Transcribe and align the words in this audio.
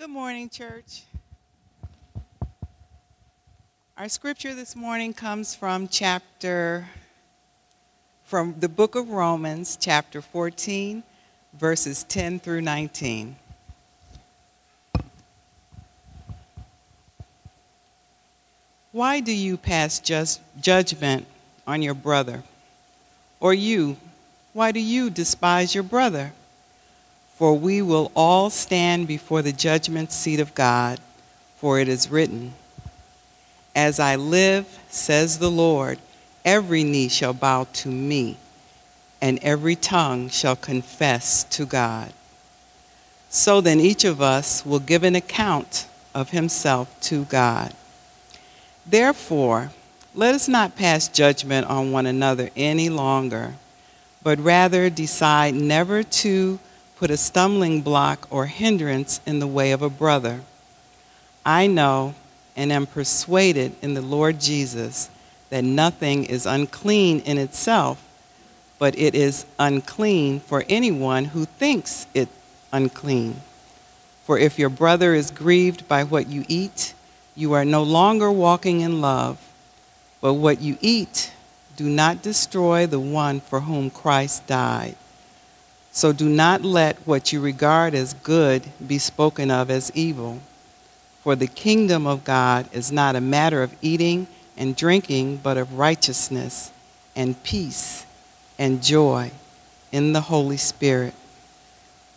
Good 0.00 0.08
morning, 0.08 0.48
church. 0.48 1.02
Our 3.98 4.08
scripture 4.08 4.54
this 4.54 4.74
morning 4.74 5.12
comes 5.12 5.54
from 5.54 5.88
chapter, 5.88 6.86
from 8.24 8.54
the 8.58 8.68
book 8.70 8.94
of 8.94 9.10
Romans, 9.10 9.76
chapter 9.78 10.22
14, 10.22 11.02
verses 11.52 12.04
10 12.04 12.40
through 12.40 12.62
19. 12.62 13.36
Why 18.92 19.20
do 19.20 19.32
you 19.32 19.58
pass 19.58 20.00
just 20.00 20.40
judgment 20.62 21.26
on 21.66 21.82
your 21.82 21.92
brother? 21.92 22.42
Or 23.38 23.52
you, 23.52 23.98
why 24.54 24.72
do 24.72 24.80
you 24.80 25.10
despise 25.10 25.74
your 25.74 25.84
brother? 25.84 26.32
For 27.40 27.54
we 27.54 27.80
will 27.80 28.12
all 28.14 28.50
stand 28.50 29.08
before 29.08 29.40
the 29.40 29.50
judgment 29.50 30.12
seat 30.12 30.40
of 30.40 30.54
God, 30.54 31.00
for 31.56 31.78
it 31.80 31.88
is 31.88 32.10
written, 32.10 32.52
As 33.74 33.98
I 33.98 34.16
live, 34.16 34.78
says 34.90 35.38
the 35.38 35.50
Lord, 35.50 35.98
every 36.44 36.84
knee 36.84 37.08
shall 37.08 37.32
bow 37.32 37.66
to 37.72 37.88
me, 37.88 38.36
and 39.22 39.38
every 39.40 39.74
tongue 39.74 40.28
shall 40.28 40.54
confess 40.54 41.44
to 41.44 41.64
God. 41.64 42.12
So 43.30 43.62
then 43.62 43.80
each 43.80 44.04
of 44.04 44.20
us 44.20 44.66
will 44.66 44.78
give 44.78 45.02
an 45.02 45.16
account 45.16 45.86
of 46.14 46.32
himself 46.32 46.94
to 47.04 47.24
God. 47.24 47.72
Therefore, 48.84 49.70
let 50.14 50.34
us 50.34 50.46
not 50.46 50.76
pass 50.76 51.08
judgment 51.08 51.66
on 51.68 51.90
one 51.90 52.04
another 52.04 52.50
any 52.54 52.90
longer, 52.90 53.54
but 54.22 54.38
rather 54.38 54.90
decide 54.90 55.54
never 55.54 56.02
to 56.02 56.58
put 57.00 57.10
a 57.10 57.16
stumbling 57.16 57.80
block 57.80 58.28
or 58.28 58.44
hindrance 58.44 59.22
in 59.24 59.38
the 59.38 59.46
way 59.46 59.72
of 59.72 59.80
a 59.80 59.88
brother. 59.88 60.38
I 61.46 61.66
know 61.66 62.14
and 62.54 62.70
am 62.70 62.84
persuaded 62.84 63.74
in 63.80 63.94
the 63.94 64.02
Lord 64.02 64.38
Jesus 64.38 65.08
that 65.48 65.64
nothing 65.64 66.26
is 66.26 66.44
unclean 66.44 67.20
in 67.20 67.38
itself, 67.38 68.06
but 68.78 68.98
it 68.98 69.14
is 69.14 69.46
unclean 69.58 70.40
for 70.40 70.62
anyone 70.68 71.24
who 71.24 71.46
thinks 71.46 72.06
it 72.12 72.28
unclean. 72.70 73.40
For 74.26 74.38
if 74.38 74.58
your 74.58 74.68
brother 74.68 75.14
is 75.14 75.30
grieved 75.30 75.88
by 75.88 76.04
what 76.04 76.28
you 76.28 76.44
eat, 76.48 76.92
you 77.34 77.54
are 77.54 77.64
no 77.64 77.82
longer 77.82 78.30
walking 78.30 78.82
in 78.82 79.00
love. 79.00 79.38
But 80.20 80.34
what 80.34 80.60
you 80.60 80.76
eat, 80.82 81.32
do 81.78 81.88
not 81.88 82.20
destroy 82.20 82.86
the 82.86 83.00
one 83.00 83.40
for 83.40 83.60
whom 83.60 83.88
Christ 83.88 84.46
died. 84.46 84.96
So 85.92 86.12
do 86.12 86.28
not 86.28 86.62
let 86.62 86.96
what 87.06 87.32
you 87.32 87.40
regard 87.40 87.94
as 87.94 88.14
good 88.14 88.64
be 88.86 88.98
spoken 88.98 89.50
of 89.50 89.70
as 89.70 89.90
evil. 89.94 90.40
For 91.22 91.36
the 91.36 91.48
kingdom 91.48 92.06
of 92.06 92.24
God 92.24 92.68
is 92.72 92.92
not 92.92 93.16
a 93.16 93.20
matter 93.20 93.62
of 93.62 93.74
eating 93.82 94.26
and 94.56 94.76
drinking, 94.76 95.38
but 95.38 95.56
of 95.56 95.78
righteousness 95.78 96.70
and 97.16 97.42
peace 97.42 98.06
and 98.58 98.82
joy 98.82 99.32
in 99.90 100.12
the 100.12 100.22
Holy 100.22 100.56
Spirit. 100.56 101.14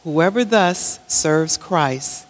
Whoever 0.03 0.45
thus 0.45 0.99
serves 1.07 1.57
Christ 1.57 2.27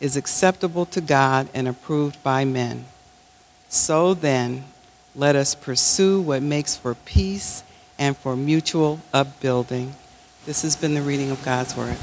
is 0.00 0.16
acceptable 0.16 0.86
to 0.86 1.00
God 1.00 1.48
and 1.52 1.68
approved 1.68 2.22
by 2.22 2.44
men. 2.44 2.86
So 3.68 4.14
then, 4.14 4.64
let 5.14 5.36
us 5.36 5.54
pursue 5.54 6.20
what 6.20 6.42
makes 6.42 6.76
for 6.76 6.94
peace 6.94 7.62
and 7.98 8.16
for 8.16 8.36
mutual 8.36 9.00
upbuilding. 9.12 9.94
This 10.46 10.62
has 10.62 10.76
been 10.76 10.94
the 10.94 11.02
reading 11.02 11.32
of 11.32 11.44
God's 11.44 11.76
Word. 11.76 11.96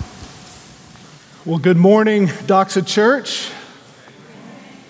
Well, 1.46 1.60
good 1.60 1.78
morning, 1.78 2.28
Doxa 2.28 2.86
Church. 2.86 3.50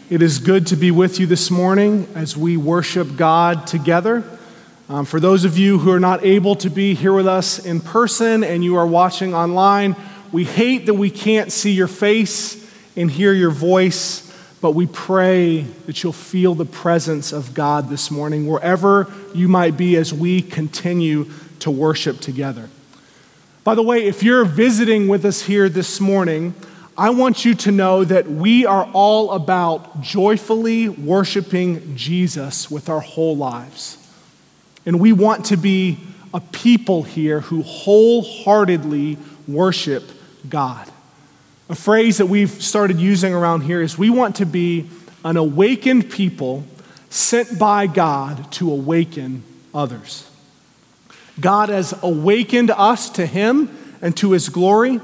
It 0.10 0.24
is 0.24 0.40
good 0.40 0.66
to 0.68 0.76
be 0.76 0.90
with 0.90 1.20
you 1.20 1.28
this 1.28 1.52
morning 1.52 2.08
as 2.16 2.36
we 2.36 2.58
worship 2.58 3.16
God 3.16 3.68
together. 3.68 4.24
Um, 4.90 5.06
for 5.06 5.20
those 5.20 5.46
of 5.46 5.56
you 5.56 5.78
who 5.78 5.92
are 5.92 6.00
not 6.00 6.26
able 6.26 6.56
to 6.56 6.70
be 6.72 6.96
here 6.96 7.14
with 7.14 7.28
us 7.28 7.64
in 7.64 7.80
person 7.80 8.44
and 8.44 8.64
you 8.64 8.76
are 8.76 8.88
watching 8.88 9.36
online, 9.36 9.96
we 10.32 10.46
hate 10.46 10.88
that 10.88 10.96
we 10.96 11.12
can't 11.12 11.52
see 11.52 11.74
your 11.74 11.88
face 11.88 12.68
and 12.98 13.12
hear 13.12 13.34
your 13.34 13.52
voice, 13.52 14.36
but 14.62 14.72
we 14.72 14.88
pray 14.88 15.62
that 15.86 16.02
you'll 16.02 16.12
feel 16.12 16.56
the 16.56 16.66
presence 16.66 17.32
of 17.32 17.54
God 17.54 17.90
this 17.90 18.10
morning, 18.10 18.48
wherever 18.48 19.14
you 19.36 19.48
might 19.48 19.78
be 19.78 19.96
as 19.96 20.12
we 20.12 20.42
continue 20.42 21.30
to 21.60 21.70
worship 21.70 22.20
together. 22.20 22.68
By 23.64 23.76
the 23.76 23.82
way, 23.82 24.06
if 24.06 24.24
you're 24.24 24.44
visiting 24.44 25.08
with 25.08 25.24
us 25.24 25.44
here 25.44 25.70
this 25.70 26.02
morning, 26.02 26.54
I 26.98 27.12
want 27.12 27.46
you 27.46 27.56
to 27.56 27.72
know 27.72 28.04
that 28.04 28.28
we 28.28 28.66
are 28.66 28.90
all 28.92 29.32
about 29.32 30.02
joyfully 30.02 30.90
worshiping 30.90 31.96
Jesus 31.96 32.70
with 32.70 32.90
our 32.90 33.00
whole 33.00 33.38
lives. 33.38 33.98
And 34.86 35.00
we 35.00 35.14
want 35.14 35.46
to 35.46 35.56
be 35.56 35.98
a 36.34 36.42
people 36.42 37.04
here 37.04 37.40
who 37.40 37.62
wholeheartedly 37.62 39.18
worship 39.48 40.04
God. 40.50 40.90
A 41.70 41.76
phrase 41.76 42.18
that 42.18 42.26
we've 42.26 42.50
started 42.50 43.00
using 43.00 43.34
around 43.34 43.62
here 43.62 43.82
is 43.82 43.98
we 43.98 44.10
want 44.10 44.36
to 44.38 44.46
be 44.46 44.90
an 45.24 45.38
awakened 45.38 46.12
people 46.12 46.66
sent 47.10 47.58
by 47.58 47.88
God 47.88 48.52
to 48.54 48.70
awaken 48.70 49.44
others. 49.74 50.30
God 51.40 51.70
has 51.70 51.94
awakened 52.04 52.72
us 52.72 53.10
to 53.12 53.26
Him 53.26 53.76
and 54.02 54.16
to 54.18 54.32
His 54.32 54.50
glory. 54.50 55.00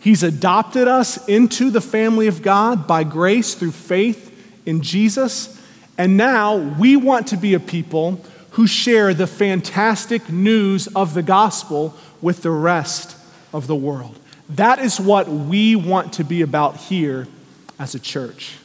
He's 0.00 0.22
adopted 0.22 0.88
us 0.88 1.26
into 1.28 1.70
the 1.70 1.80
family 1.80 2.26
of 2.26 2.42
God 2.42 2.86
by 2.86 3.04
grace 3.04 3.54
through 3.54 3.72
faith 3.72 4.28
in 4.66 4.82
Jesus. 4.82 5.60
And 5.98 6.16
now 6.16 6.56
we 6.56 6.96
want 6.96 7.26
to 7.28 7.36
be 7.36 7.54
a 7.54 7.60
people 7.60 8.24
who 8.52 8.66
share 8.66 9.14
the 9.14 9.26
fantastic 9.26 10.30
news 10.30 10.86
of 10.88 11.14
the 11.14 11.22
gospel 11.22 11.94
with 12.20 12.42
the 12.42 12.50
rest 12.50 13.16
of 13.52 13.66
the 13.66 13.76
world. 13.76 14.18
That 14.50 14.78
is 14.78 14.98
what 14.98 15.28
we 15.28 15.76
want 15.76 16.14
to 16.14 16.24
be 16.24 16.42
about 16.42 16.76
here 16.76 17.28
as 17.78 17.94
a 17.94 18.00
church. 18.00 18.56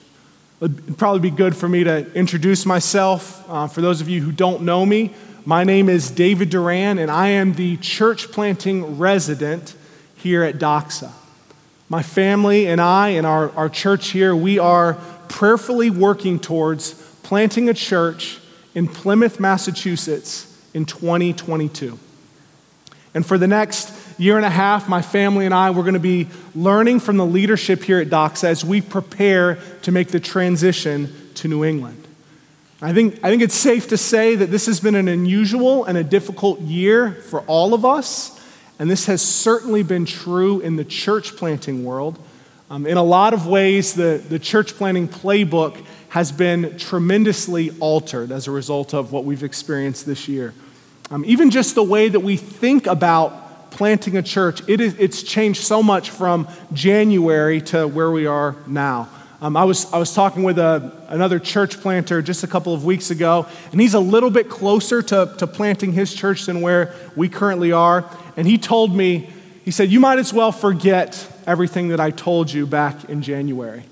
It'd 0.61 0.97
probably 0.97 1.29
be 1.29 1.35
good 1.35 1.55
for 1.55 1.69
me 1.69 1.83
to 1.83 2.11
introduce 2.13 2.65
myself. 2.65 3.43
Uh, 3.49 3.67
for 3.67 3.81
those 3.81 4.01
of 4.01 4.09
you 4.09 4.21
who 4.21 4.31
don't 4.31 4.63
know 4.63 4.85
me, 4.85 5.13
my 5.45 5.63
name 5.63 5.89
is 5.89 6.09
David 6.09 6.49
Duran, 6.49 6.97
and 6.97 7.11
I 7.11 7.29
am 7.29 7.53
the 7.53 7.77
church 7.77 8.31
planting 8.31 8.97
resident 8.97 9.75
here 10.15 10.43
at 10.43 10.55
Doxa. 10.55 11.11
My 11.87 12.01
family 12.01 12.65
and 12.65 12.81
I 12.81 13.09
and 13.09 13.27
our, 13.27 13.51
our 13.51 13.69
church 13.69 14.09
here, 14.09 14.35
we 14.35 14.57
are 14.57 14.95
prayerfully 15.29 15.91
working 15.91 16.39
towards 16.39 16.93
planting 17.21 17.69
a 17.69 17.75
church 17.75 18.39
in 18.73 18.87
Plymouth, 18.87 19.39
Massachusetts 19.39 20.51
in 20.73 20.85
2022. 20.85 21.99
And 23.13 23.23
for 23.23 23.37
the 23.37 23.47
next 23.47 23.93
year 24.19 24.37
and 24.37 24.45
a 24.45 24.49
half, 24.49 24.89
my 24.89 25.03
family 25.03 25.45
and 25.45 25.53
I, 25.53 25.69
we're 25.69 25.83
going 25.83 25.93
to 25.93 25.99
be 25.99 26.27
learning 26.55 27.01
from 27.01 27.17
the 27.17 27.25
leadership 27.25 27.83
here 27.83 27.99
at 27.99 28.07
Doxa 28.07 28.45
as 28.45 28.65
we 28.65 28.81
prepare 28.81 29.59
to 29.83 29.91
make 29.91 30.07
the 30.07 30.19
transition 30.19 31.13
to 31.35 31.47
New 31.47 31.63
England. 31.63 32.04
I 32.85 32.93
think, 32.93 33.19
I 33.23 33.31
think 33.31 33.41
it's 33.41 33.55
safe 33.55 33.87
to 33.87 33.97
say 33.97 34.35
that 34.35 34.51
this 34.51 34.67
has 34.67 34.79
been 34.79 34.93
an 34.93 35.07
unusual 35.07 35.85
and 35.85 35.97
a 35.97 36.03
difficult 36.03 36.59
year 36.61 37.13
for 37.13 37.39
all 37.47 37.73
of 37.73 37.83
us, 37.83 38.39
and 38.77 38.91
this 38.91 39.07
has 39.07 39.23
certainly 39.23 39.81
been 39.81 40.05
true 40.05 40.59
in 40.59 40.75
the 40.75 40.85
church 40.85 41.35
planting 41.35 41.83
world. 41.83 42.19
Um, 42.69 42.85
in 42.85 42.97
a 42.97 43.03
lot 43.03 43.33
of 43.33 43.47
ways, 43.47 43.95
the, 43.95 44.23
the 44.29 44.37
church 44.37 44.75
planting 44.75 45.07
playbook 45.07 45.83
has 46.09 46.31
been 46.31 46.77
tremendously 46.77 47.71
altered 47.79 48.31
as 48.31 48.45
a 48.45 48.51
result 48.51 48.93
of 48.93 49.11
what 49.11 49.25
we've 49.25 49.41
experienced 49.41 50.05
this 50.05 50.27
year. 50.27 50.53
Um, 51.09 51.25
even 51.25 51.49
just 51.49 51.73
the 51.73 51.83
way 51.83 52.07
that 52.07 52.19
we 52.19 52.37
think 52.37 52.85
about 52.85 53.71
planting 53.71 54.15
a 54.15 54.21
church, 54.21 54.61
it 54.69 54.79
is, 54.79 54.93
it's 54.99 55.23
changed 55.23 55.63
so 55.63 55.81
much 55.81 56.11
from 56.11 56.47
January 56.71 57.61
to 57.61 57.87
where 57.87 58.11
we 58.11 58.27
are 58.27 58.55
now. 58.67 59.09
Um, 59.45 59.55
I, 59.55 59.63
was, 59.63 59.93
I 59.93 59.99
was 59.99 60.11
talking 60.11 60.41
with 60.41 60.57
a, 60.57 60.91
another 61.07 61.37
church 61.37 61.79
planter 61.79 62.23
just 62.23 62.43
a 62.43 62.47
couple 62.47 62.73
of 62.73 62.83
weeks 62.83 63.11
ago, 63.11 63.45
and 63.71 63.79
he's 63.79 63.93
a 63.93 63.99
little 63.99 64.31
bit 64.31 64.49
closer 64.49 65.03
to, 65.03 65.35
to 65.37 65.45
planting 65.45 65.93
his 65.93 66.15
church 66.15 66.47
than 66.47 66.61
where 66.61 66.95
we 67.15 67.29
currently 67.29 67.71
are. 67.71 68.09
And 68.37 68.47
he 68.47 68.57
told 68.57 68.95
me, 68.95 69.29
he 69.63 69.69
said, 69.69 69.91
You 69.91 69.99
might 69.99 70.17
as 70.17 70.33
well 70.33 70.51
forget 70.51 71.31
everything 71.45 71.89
that 71.89 71.99
I 71.99 72.09
told 72.09 72.51
you 72.51 72.65
back 72.65 73.07
in 73.07 73.21
January. 73.21 73.83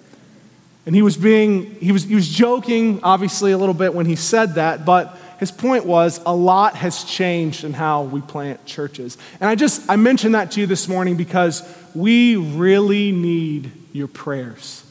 And 0.87 0.95
he 0.95 1.03
was 1.03 1.17
being, 1.17 1.75
he 1.75 1.91
was, 1.91 2.05
he 2.05 2.15
was 2.15 2.27
joking, 2.27 3.01
obviously, 3.03 3.51
a 3.51 3.57
little 3.59 3.75
bit 3.75 3.93
when 3.93 4.07
he 4.07 4.15
said 4.15 4.55
that, 4.55 4.85
but 4.85 5.15
his 5.37 5.51
point 5.51 5.85
was 5.85 6.19
a 6.25 6.35
lot 6.35 6.77
has 6.77 7.03
changed 7.03 7.63
in 7.63 7.73
how 7.73 8.01
we 8.01 8.21
plant 8.21 8.65
churches. 8.65 9.19
And 9.39 9.47
I 9.47 9.53
just, 9.53 9.87
I 9.87 9.97
mentioned 9.97 10.33
that 10.33 10.49
to 10.53 10.61
you 10.61 10.65
this 10.65 10.87
morning 10.87 11.15
because 11.15 11.61
we 11.93 12.37
really 12.37 13.11
need 13.11 13.71
your 13.91 14.07
prayers. 14.07 14.82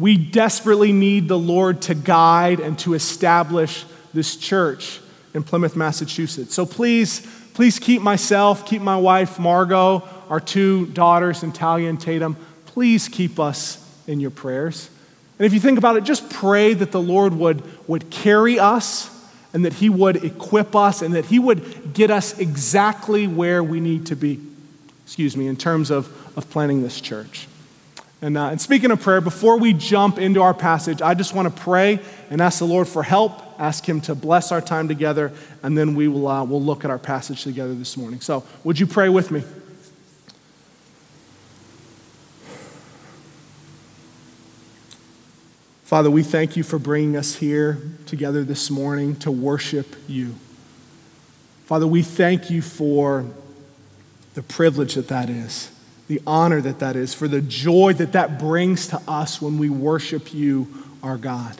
We 0.00 0.16
desperately 0.16 0.92
need 0.92 1.28
the 1.28 1.38
Lord 1.38 1.82
to 1.82 1.94
guide 1.94 2.58
and 2.58 2.78
to 2.78 2.94
establish 2.94 3.84
this 4.14 4.34
church 4.34 4.98
in 5.34 5.42
Plymouth, 5.42 5.76
Massachusetts. 5.76 6.54
So 6.54 6.64
please, 6.64 7.20
please 7.52 7.78
keep 7.78 8.00
myself, 8.00 8.64
keep 8.64 8.80
my 8.80 8.96
wife, 8.96 9.38
Margot, 9.38 10.02
our 10.30 10.40
two 10.40 10.86
daughters, 10.86 11.42
Natalia 11.42 11.90
and 11.90 12.00
Tatum, 12.00 12.38
please 12.64 13.08
keep 13.08 13.38
us 13.38 13.76
in 14.06 14.20
your 14.20 14.30
prayers. 14.30 14.88
And 15.38 15.44
if 15.44 15.52
you 15.52 15.60
think 15.60 15.76
about 15.76 15.96
it, 15.96 16.04
just 16.04 16.30
pray 16.30 16.72
that 16.72 16.92
the 16.92 17.00
Lord 17.00 17.34
would, 17.34 17.62
would 17.86 18.08
carry 18.08 18.58
us 18.58 19.10
and 19.52 19.66
that 19.66 19.74
He 19.74 19.90
would 19.90 20.24
equip 20.24 20.74
us 20.74 21.02
and 21.02 21.14
that 21.14 21.26
He 21.26 21.38
would 21.38 21.92
get 21.92 22.10
us 22.10 22.38
exactly 22.38 23.26
where 23.26 23.62
we 23.62 23.80
need 23.80 24.06
to 24.06 24.16
be, 24.16 24.40
excuse 25.04 25.36
me, 25.36 25.46
in 25.46 25.56
terms 25.56 25.90
of, 25.90 26.08
of 26.38 26.48
planning 26.48 26.82
this 26.82 27.02
church. 27.02 27.48
And, 28.22 28.36
uh, 28.36 28.48
and 28.48 28.60
speaking 28.60 28.90
of 28.90 29.00
prayer, 29.00 29.20
before 29.20 29.58
we 29.58 29.72
jump 29.72 30.18
into 30.18 30.42
our 30.42 30.52
passage, 30.52 31.00
I 31.00 31.14
just 31.14 31.34
want 31.34 31.54
to 31.54 31.62
pray 31.62 32.00
and 32.28 32.40
ask 32.40 32.58
the 32.58 32.66
Lord 32.66 32.86
for 32.86 33.02
help, 33.02 33.40
ask 33.58 33.88
Him 33.88 34.00
to 34.02 34.14
bless 34.14 34.52
our 34.52 34.60
time 34.60 34.88
together, 34.88 35.32
and 35.62 35.76
then 35.76 35.94
we 35.94 36.06
will 36.06 36.28
uh, 36.28 36.44
we'll 36.44 36.62
look 36.62 36.84
at 36.84 36.90
our 36.90 36.98
passage 36.98 37.42
together 37.44 37.74
this 37.74 37.96
morning. 37.96 38.20
So, 38.20 38.44
would 38.62 38.78
you 38.78 38.86
pray 38.86 39.08
with 39.08 39.30
me? 39.30 39.42
Father, 45.90 46.08
we 46.08 46.22
thank 46.22 46.56
you 46.56 46.62
for 46.62 46.78
bringing 46.78 47.16
us 47.16 47.34
here 47.34 47.82
together 48.06 48.44
this 48.44 48.70
morning 48.70 49.16
to 49.16 49.30
worship 49.32 49.96
you. 50.06 50.36
Father, 51.64 51.86
we 51.86 52.02
thank 52.02 52.48
you 52.48 52.62
for 52.62 53.24
the 54.34 54.42
privilege 54.42 54.94
that 54.94 55.08
that 55.08 55.28
is, 55.28 55.70
the 56.10 56.20
honor 56.26 56.60
that 56.60 56.80
that 56.80 56.96
is, 56.96 57.14
for 57.14 57.28
the 57.28 57.40
joy 57.40 57.92
that 57.92 58.14
that 58.14 58.36
brings 58.36 58.88
to 58.88 59.00
us 59.06 59.40
when 59.40 59.58
we 59.58 59.70
worship 59.70 60.34
you, 60.34 60.66
our 61.04 61.16
God. 61.16 61.56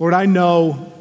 Lord, 0.00 0.14
I 0.14 0.26
know 0.26 0.92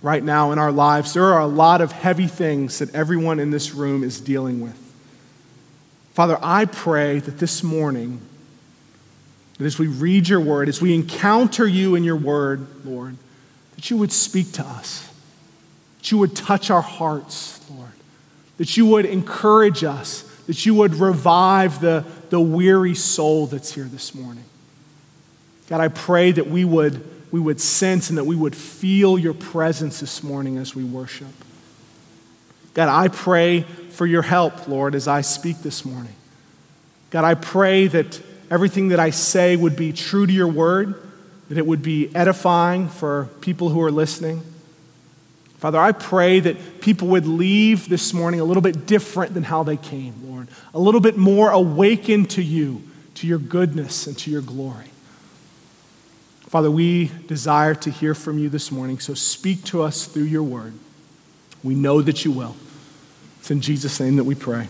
right 0.00 0.24
now 0.24 0.52
in 0.52 0.58
our 0.58 0.72
lives 0.72 1.12
there 1.12 1.34
are 1.34 1.42
a 1.42 1.46
lot 1.46 1.82
of 1.82 1.92
heavy 1.92 2.28
things 2.28 2.78
that 2.78 2.94
everyone 2.94 3.40
in 3.40 3.50
this 3.50 3.74
room 3.74 4.02
is 4.02 4.22
dealing 4.22 4.62
with. 4.62 4.74
Father, 6.14 6.38
I 6.40 6.64
pray 6.64 7.18
that 7.18 7.38
this 7.38 7.62
morning, 7.62 8.22
that 9.58 9.66
as 9.66 9.78
we 9.78 9.86
read 9.86 10.26
your 10.26 10.40
word, 10.40 10.70
as 10.70 10.80
we 10.80 10.94
encounter 10.94 11.66
you 11.66 11.94
in 11.94 12.04
your 12.04 12.16
word, 12.16 12.66
Lord, 12.86 13.18
that 13.74 13.90
you 13.90 13.98
would 13.98 14.12
speak 14.12 14.52
to 14.52 14.64
us, 14.64 15.12
that 15.98 16.10
you 16.10 16.16
would 16.16 16.34
touch 16.34 16.70
our 16.70 16.80
hearts, 16.80 17.60
Lord, 17.70 17.92
that 18.56 18.78
you 18.78 18.86
would 18.86 19.04
encourage 19.04 19.84
us, 19.84 20.30
that 20.46 20.66
you 20.66 20.74
would 20.74 20.94
revive 20.94 21.80
the, 21.80 22.04
the 22.30 22.40
weary 22.40 22.94
soul 22.94 23.46
that's 23.46 23.72
here 23.72 23.84
this 23.84 24.14
morning. 24.14 24.44
God, 25.68 25.80
I 25.80 25.88
pray 25.88 26.32
that 26.32 26.46
we 26.46 26.64
would, 26.64 27.02
we 27.32 27.40
would 27.40 27.60
sense 27.60 28.10
and 28.10 28.18
that 28.18 28.24
we 28.24 28.36
would 28.36 28.54
feel 28.54 29.18
your 29.18 29.34
presence 29.34 30.00
this 30.00 30.22
morning 30.22 30.58
as 30.58 30.74
we 30.74 30.84
worship. 30.84 31.28
God, 32.74 32.88
I 32.88 33.08
pray 33.08 33.62
for 33.62 34.04
your 34.04 34.22
help, 34.22 34.68
Lord, 34.68 34.94
as 34.94 35.08
I 35.08 35.20
speak 35.20 35.58
this 35.58 35.84
morning. 35.84 36.14
God, 37.10 37.24
I 37.24 37.34
pray 37.34 37.86
that 37.86 38.20
everything 38.50 38.88
that 38.88 38.98
I 38.98 39.10
say 39.10 39.56
would 39.56 39.76
be 39.76 39.92
true 39.92 40.26
to 40.26 40.32
your 40.32 40.48
word, 40.48 41.00
that 41.48 41.56
it 41.56 41.66
would 41.66 41.82
be 41.82 42.14
edifying 42.14 42.88
for 42.88 43.28
people 43.40 43.68
who 43.68 43.80
are 43.80 43.92
listening. 43.92 44.42
Father, 45.58 45.78
I 45.78 45.92
pray 45.92 46.40
that 46.40 46.80
people 46.80 47.08
would 47.08 47.26
leave 47.26 47.88
this 47.88 48.12
morning 48.12 48.40
a 48.40 48.44
little 48.44 48.60
bit 48.60 48.86
different 48.86 49.32
than 49.32 49.44
how 49.44 49.62
they 49.62 49.76
came, 49.76 50.14
Lord, 50.28 50.33
a 50.72 50.78
little 50.78 51.00
bit 51.00 51.16
more 51.16 51.50
awakened 51.50 52.30
to 52.30 52.42
you, 52.42 52.82
to 53.14 53.26
your 53.26 53.38
goodness, 53.38 54.06
and 54.06 54.16
to 54.18 54.30
your 54.30 54.42
glory. 54.42 54.90
Father, 56.48 56.70
we 56.70 57.10
desire 57.26 57.74
to 57.74 57.90
hear 57.90 58.14
from 58.14 58.38
you 58.38 58.48
this 58.48 58.70
morning, 58.70 58.98
so 58.98 59.14
speak 59.14 59.64
to 59.64 59.82
us 59.82 60.06
through 60.06 60.24
your 60.24 60.42
word. 60.42 60.74
We 61.62 61.74
know 61.74 62.00
that 62.02 62.24
you 62.24 62.30
will. 62.30 62.54
It's 63.40 63.50
in 63.50 63.60
Jesus' 63.60 63.98
name 63.98 64.16
that 64.16 64.24
we 64.24 64.34
pray. 64.34 64.68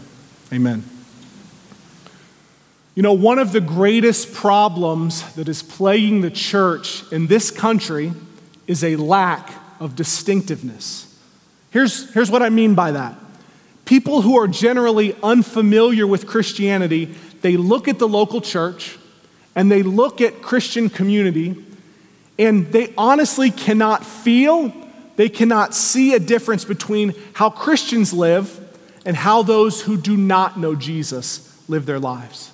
Amen. 0.52 0.84
You 2.94 3.02
know, 3.02 3.12
one 3.12 3.38
of 3.38 3.52
the 3.52 3.60
greatest 3.60 4.32
problems 4.32 5.34
that 5.34 5.48
is 5.48 5.62
plaguing 5.62 6.20
the 6.20 6.30
church 6.30 7.02
in 7.12 7.26
this 7.26 7.50
country 7.50 8.12
is 8.66 8.84
a 8.84 8.96
lack 8.96 9.52
of 9.80 9.96
distinctiveness. 9.96 11.14
Here's, 11.70 12.12
here's 12.14 12.30
what 12.30 12.42
I 12.42 12.50
mean 12.50 12.74
by 12.74 12.92
that. 12.92 13.18
People 13.84 14.22
who 14.22 14.38
are 14.38 14.48
generally 14.48 15.14
unfamiliar 15.22 16.06
with 16.06 16.26
Christianity, 16.26 17.14
they 17.42 17.56
look 17.56 17.86
at 17.88 17.98
the 17.98 18.08
local 18.08 18.40
church 18.40 18.98
and 19.54 19.70
they 19.70 19.82
look 19.82 20.20
at 20.20 20.40
Christian 20.40 20.88
community 20.88 21.62
and 22.38 22.72
they 22.72 22.92
honestly 22.96 23.50
cannot 23.50 24.04
feel, 24.04 24.72
they 25.16 25.28
cannot 25.28 25.74
see 25.74 26.14
a 26.14 26.18
difference 26.18 26.64
between 26.64 27.14
how 27.34 27.50
Christians 27.50 28.12
live 28.12 28.60
and 29.04 29.16
how 29.16 29.42
those 29.42 29.82
who 29.82 29.96
do 29.96 30.16
not 30.16 30.58
know 30.58 30.74
Jesus 30.74 31.62
live 31.68 31.86
their 31.86 32.00
lives. 32.00 32.50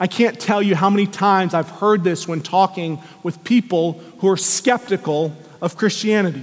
I 0.00 0.06
can't 0.06 0.40
tell 0.40 0.60
you 0.60 0.74
how 0.74 0.90
many 0.90 1.06
times 1.06 1.54
I've 1.54 1.70
heard 1.70 2.02
this 2.02 2.26
when 2.26 2.40
talking 2.40 3.00
with 3.22 3.44
people 3.44 4.00
who 4.18 4.28
are 4.28 4.36
skeptical 4.36 5.36
of 5.62 5.76
Christianity. 5.76 6.42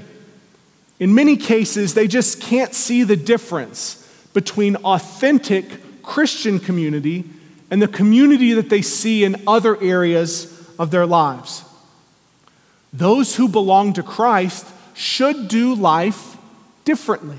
In 1.00 1.14
many 1.14 1.36
cases, 1.36 1.94
they 1.94 2.08
just 2.08 2.40
can't 2.40 2.74
see 2.74 3.04
the 3.04 3.18
difference 3.18 4.01
between 4.34 4.76
authentic 4.78 6.04
Christian 6.04 6.60
community 6.60 7.26
and 7.70 7.82
the 7.82 7.88
community 7.88 8.54
that 8.54 8.70
they 8.70 8.82
see 8.82 9.24
in 9.24 9.42
other 9.48 9.82
areas 9.82 10.48
of 10.78 10.92
their 10.92 11.06
lives. 11.06 11.64
Those 12.94 13.36
who 13.36 13.48
belong 13.48 13.94
to 13.94 14.04
Christ 14.04 14.68
should 14.94 15.48
do 15.48 15.74
life 15.76 16.38
differently. 16.84 17.38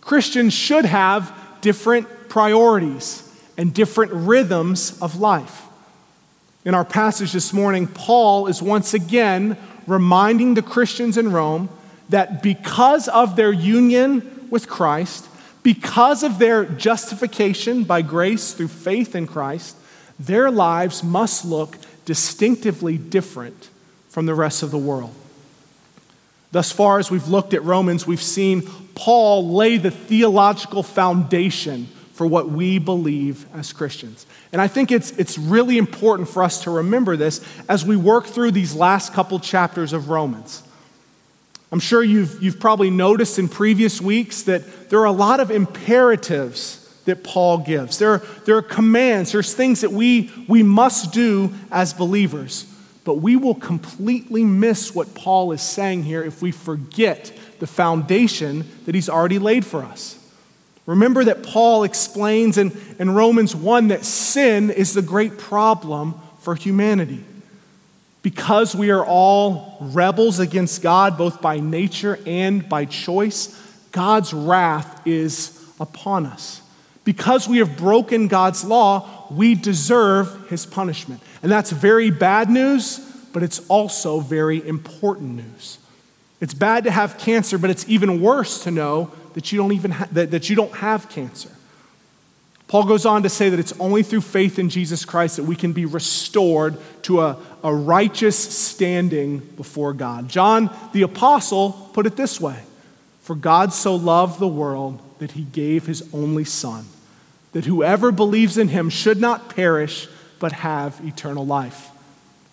Christians 0.00 0.52
should 0.52 0.84
have 0.84 1.34
different 1.60 2.28
priorities 2.28 3.26
and 3.56 3.72
different 3.72 4.12
rhythms 4.12 4.98
of 5.00 5.16
life. 5.20 5.62
In 6.64 6.74
our 6.74 6.84
passage 6.84 7.32
this 7.32 7.52
morning, 7.52 7.86
Paul 7.86 8.46
is 8.46 8.60
once 8.60 8.92
again 8.92 9.56
reminding 9.86 10.54
the 10.54 10.62
Christians 10.62 11.16
in 11.16 11.32
Rome 11.32 11.70
that 12.10 12.42
because 12.42 13.08
of 13.08 13.36
their 13.36 13.52
union 13.52 14.48
with 14.50 14.68
Christ, 14.68 15.26
because 15.62 16.22
of 16.22 16.38
their 16.38 16.64
justification 16.64 17.84
by 17.84 18.02
grace 18.02 18.52
through 18.52 18.68
faith 18.68 19.14
in 19.14 19.26
Christ, 19.26 19.76
their 20.18 20.50
lives 20.50 21.02
must 21.02 21.44
look 21.44 21.76
distinctively 22.04 22.98
different 22.98 23.70
from 24.08 24.26
the 24.26 24.34
rest 24.34 24.62
of 24.62 24.70
the 24.70 24.78
world. 24.78 25.14
Thus 26.52 26.72
far, 26.72 26.98
as 26.98 27.10
we've 27.10 27.28
looked 27.28 27.54
at 27.54 27.62
Romans, 27.62 28.06
we've 28.06 28.22
seen 28.22 28.62
Paul 28.94 29.54
lay 29.54 29.76
the 29.76 29.90
theological 29.90 30.82
foundation 30.82 31.86
for 32.12 32.26
what 32.26 32.50
we 32.50 32.78
believe 32.78 33.46
as 33.54 33.72
Christians. 33.72 34.26
And 34.52 34.60
I 34.60 34.68
think 34.68 34.90
it's, 34.90 35.12
it's 35.12 35.38
really 35.38 35.78
important 35.78 36.28
for 36.28 36.42
us 36.42 36.64
to 36.64 36.70
remember 36.70 37.16
this 37.16 37.42
as 37.68 37.84
we 37.84 37.96
work 37.96 38.26
through 38.26 38.50
these 38.50 38.74
last 38.74 39.14
couple 39.14 39.38
chapters 39.38 39.92
of 39.92 40.10
Romans. 40.10 40.62
I'm 41.72 41.80
sure 41.80 42.02
you've, 42.02 42.42
you've 42.42 42.58
probably 42.58 42.90
noticed 42.90 43.38
in 43.38 43.48
previous 43.48 44.00
weeks 44.00 44.42
that 44.42 44.90
there 44.90 45.00
are 45.00 45.06
a 45.06 45.12
lot 45.12 45.38
of 45.40 45.50
imperatives 45.50 46.76
that 47.04 47.22
Paul 47.22 47.58
gives. 47.58 47.98
There 47.98 48.10
are, 48.14 48.22
there 48.44 48.56
are 48.56 48.62
commands, 48.62 49.32
there's 49.32 49.54
things 49.54 49.80
that 49.82 49.92
we, 49.92 50.30
we 50.48 50.62
must 50.62 51.12
do 51.12 51.52
as 51.70 51.92
believers. 51.92 52.66
But 53.04 53.14
we 53.14 53.36
will 53.36 53.54
completely 53.54 54.44
miss 54.44 54.94
what 54.94 55.14
Paul 55.14 55.52
is 55.52 55.62
saying 55.62 56.04
here 56.04 56.22
if 56.22 56.42
we 56.42 56.52
forget 56.52 57.32
the 57.58 57.66
foundation 57.66 58.64
that 58.84 58.94
he's 58.94 59.08
already 59.08 59.38
laid 59.38 59.64
for 59.64 59.82
us. 59.82 60.16
Remember 60.86 61.24
that 61.24 61.42
Paul 61.42 61.84
explains 61.84 62.58
in, 62.58 62.76
in 62.98 63.10
Romans 63.10 63.54
1 63.54 63.88
that 63.88 64.04
sin 64.04 64.70
is 64.70 64.92
the 64.92 65.02
great 65.02 65.38
problem 65.38 66.14
for 66.40 66.54
humanity. 66.54 67.24
Because 68.22 68.74
we 68.74 68.90
are 68.90 69.04
all 69.04 69.78
rebels 69.80 70.40
against 70.40 70.82
God, 70.82 71.16
both 71.16 71.40
by 71.40 71.58
nature 71.58 72.18
and 72.26 72.68
by 72.68 72.84
choice, 72.84 73.56
God's 73.92 74.32
wrath 74.32 75.06
is 75.06 75.64
upon 75.80 76.26
us. 76.26 76.60
Because 77.04 77.48
we 77.48 77.58
have 77.58 77.78
broken 77.78 78.28
God's 78.28 78.64
law, 78.64 79.26
we 79.30 79.54
deserve 79.54 80.48
his 80.48 80.66
punishment. 80.66 81.22
And 81.42 81.50
that's 81.50 81.70
very 81.70 82.10
bad 82.10 82.50
news, 82.50 82.98
but 83.32 83.42
it's 83.42 83.66
also 83.68 84.20
very 84.20 84.66
important 84.66 85.36
news. 85.36 85.78
It's 86.40 86.54
bad 86.54 86.84
to 86.84 86.90
have 86.90 87.18
cancer, 87.18 87.58
but 87.58 87.70
it's 87.70 87.88
even 87.88 88.20
worse 88.20 88.64
to 88.64 88.70
know 88.70 89.10
that 89.34 89.52
you 89.52 89.58
don't 89.58 89.72
even 89.72 89.92
ha- 89.92 90.08
that, 90.12 90.30
that 90.30 90.50
you 90.50 90.56
don't 90.56 90.74
have 90.74 91.08
cancer. 91.08 91.50
Paul 92.70 92.84
goes 92.84 93.04
on 93.04 93.24
to 93.24 93.28
say 93.28 93.48
that 93.48 93.58
it's 93.58 93.72
only 93.80 94.04
through 94.04 94.20
faith 94.20 94.56
in 94.56 94.68
Jesus 94.68 95.04
Christ 95.04 95.38
that 95.38 95.42
we 95.42 95.56
can 95.56 95.72
be 95.72 95.86
restored 95.86 96.76
to 97.02 97.20
a, 97.20 97.36
a 97.64 97.74
righteous 97.74 98.38
standing 98.38 99.38
before 99.40 99.92
God. 99.92 100.28
John 100.28 100.70
the 100.92 101.02
Apostle 101.02 101.72
put 101.92 102.06
it 102.06 102.14
this 102.14 102.40
way 102.40 102.62
For 103.22 103.34
God 103.34 103.72
so 103.72 103.96
loved 103.96 104.38
the 104.38 104.46
world 104.46 105.00
that 105.18 105.32
he 105.32 105.42
gave 105.42 105.86
his 105.86 106.08
only 106.14 106.44
Son, 106.44 106.86
that 107.54 107.64
whoever 107.64 108.12
believes 108.12 108.56
in 108.56 108.68
him 108.68 108.88
should 108.88 109.20
not 109.20 109.52
perish, 109.52 110.06
but 110.38 110.52
have 110.52 111.00
eternal 111.04 111.44
life. 111.44 111.90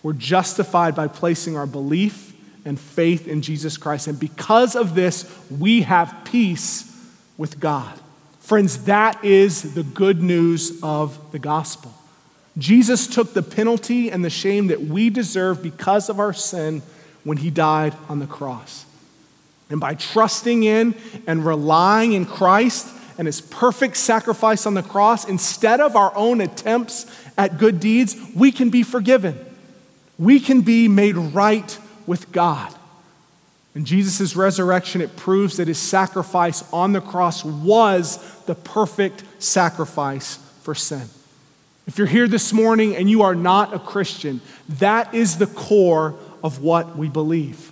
We're 0.02 0.14
justified 0.14 0.96
by 0.96 1.06
placing 1.06 1.56
our 1.56 1.64
belief 1.68 2.34
and 2.64 2.80
faith 2.80 3.28
in 3.28 3.40
Jesus 3.40 3.76
Christ. 3.76 4.08
And 4.08 4.18
because 4.18 4.74
of 4.74 4.96
this, 4.96 5.32
we 5.48 5.82
have 5.82 6.22
peace 6.24 6.92
with 7.36 7.60
God. 7.60 8.00
Friends, 8.48 8.84
that 8.84 9.22
is 9.26 9.74
the 9.74 9.82
good 9.82 10.22
news 10.22 10.82
of 10.82 11.32
the 11.32 11.38
gospel. 11.38 11.92
Jesus 12.56 13.06
took 13.06 13.34
the 13.34 13.42
penalty 13.42 14.10
and 14.10 14.24
the 14.24 14.30
shame 14.30 14.68
that 14.68 14.80
we 14.80 15.10
deserve 15.10 15.62
because 15.62 16.08
of 16.08 16.18
our 16.18 16.32
sin 16.32 16.80
when 17.24 17.36
he 17.36 17.50
died 17.50 17.94
on 18.08 18.20
the 18.20 18.26
cross. 18.26 18.86
And 19.68 19.78
by 19.78 19.96
trusting 19.96 20.62
in 20.62 20.94
and 21.26 21.44
relying 21.44 22.14
in 22.14 22.24
Christ 22.24 22.88
and 23.18 23.26
his 23.26 23.42
perfect 23.42 23.98
sacrifice 23.98 24.64
on 24.64 24.72
the 24.72 24.82
cross, 24.82 25.28
instead 25.28 25.82
of 25.82 25.94
our 25.94 26.16
own 26.16 26.40
attempts 26.40 27.04
at 27.36 27.58
good 27.58 27.80
deeds, 27.80 28.16
we 28.34 28.50
can 28.50 28.70
be 28.70 28.82
forgiven. 28.82 29.38
We 30.18 30.40
can 30.40 30.62
be 30.62 30.88
made 30.88 31.18
right 31.18 31.78
with 32.06 32.32
God. 32.32 32.74
In 33.78 33.84
Jesus' 33.84 34.34
resurrection, 34.34 35.00
it 35.00 35.14
proves 35.14 35.58
that 35.58 35.68
his 35.68 35.78
sacrifice 35.78 36.64
on 36.72 36.92
the 36.92 37.00
cross 37.00 37.44
was 37.44 38.18
the 38.46 38.56
perfect 38.56 39.22
sacrifice 39.38 40.40
for 40.62 40.74
sin. 40.74 41.04
If 41.86 41.96
you're 41.96 42.08
here 42.08 42.26
this 42.26 42.52
morning 42.52 42.96
and 42.96 43.08
you 43.08 43.22
are 43.22 43.36
not 43.36 43.72
a 43.72 43.78
Christian, 43.78 44.40
that 44.80 45.14
is 45.14 45.38
the 45.38 45.46
core 45.46 46.16
of 46.42 46.60
what 46.60 46.96
we 46.96 47.08
believe. 47.08 47.70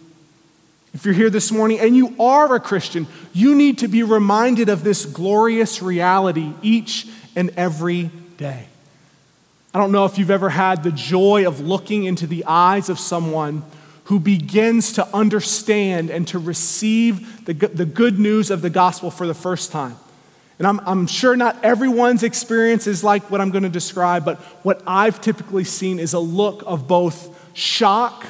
If 0.94 1.04
you're 1.04 1.12
here 1.12 1.28
this 1.28 1.50
morning 1.50 1.80
and 1.80 1.96
you 1.96 2.14
are 2.20 2.54
a 2.54 2.60
Christian, 2.60 3.08
you 3.32 3.56
need 3.56 3.78
to 3.78 3.88
be 3.88 4.04
reminded 4.04 4.68
of 4.68 4.84
this 4.84 5.06
glorious 5.06 5.82
reality 5.82 6.52
each 6.62 7.08
and 7.34 7.50
every 7.56 8.12
day. 8.36 8.66
I 9.74 9.78
don't 9.80 9.90
know 9.90 10.04
if 10.04 10.18
you've 10.18 10.30
ever 10.30 10.50
had 10.50 10.84
the 10.84 10.92
joy 10.92 11.48
of 11.48 11.58
looking 11.58 12.04
into 12.04 12.28
the 12.28 12.44
eyes 12.44 12.88
of 12.90 13.00
someone 13.00 13.64
who 14.06 14.18
begins 14.18 14.92
to 14.94 15.06
understand 15.14 16.10
and 16.10 16.26
to 16.28 16.38
receive 16.38 17.44
the, 17.44 17.52
the 17.52 17.86
good 17.86 18.18
news 18.18 18.50
of 18.50 18.62
the 18.62 18.70
gospel 18.70 19.10
for 19.10 19.26
the 19.26 19.34
first 19.34 19.72
time. 19.72 19.96
And 20.58 20.66
I'm, 20.66 20.80
I'm 20.80 21.06
sure 21.06 21.36
not 21.36 21.62
everyone's 21.64 22.22
experience 22.22 22.86
is 22.86 23.04
like 23.04 23.30
what 23.30 23.40
I'm 23.40 23.50
going 23.50 23.64
to 23.64 23.68
describe, 23.68 24.24
but 24.24 24.38
what 24.64 24.82
I've 24.86 25.20
typically 25.20 25.64
seen 25.64 25.98
is 25.98 26.14
a 26.14 26.18
look 26.18 26.62
of 26.66 26.88
both 26.88 27.36
shock 27.56 28.26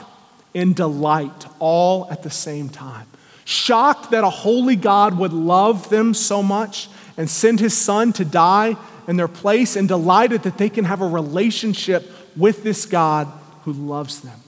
and 0.54 0.75
delight 0.75 1.47
all 1.59 2.11
at 2.11 2.23
the 2.23 2.30
same 2.30 2.68
time. 2.68 3.06
Shocked 3.45 4.11
that 4.11 4.25
a 4.25 4.30
holy 4.30 4.76
God 4.76 5.18
would 5.18 5.33
love 5.33 5.88
them 5.88 6.14
so 6.14 6.42
much 6.42 6.88
and 7.16 7.30
send 7.30 7.61
his 7.61 7.76
son 7.76 8.12
to 8.14 8.25
die 8.25 8.76
in 9.09 9.16
their 9.16 9.28
place, 9.28 9.76
and 9.76 9.87
delighted 9.87 10.42
that 10.42 10.59
they 10.59 10.68
can 10.68 10.85
have 10.85 11.00
a 11.00 11.06
relationship 11.06 12.11
with 12.37 12.64
this 12.64 12.87
God 12.87 13.28
who 13.62 13.73
loves 13.73 14.21
them. 14.21 14.40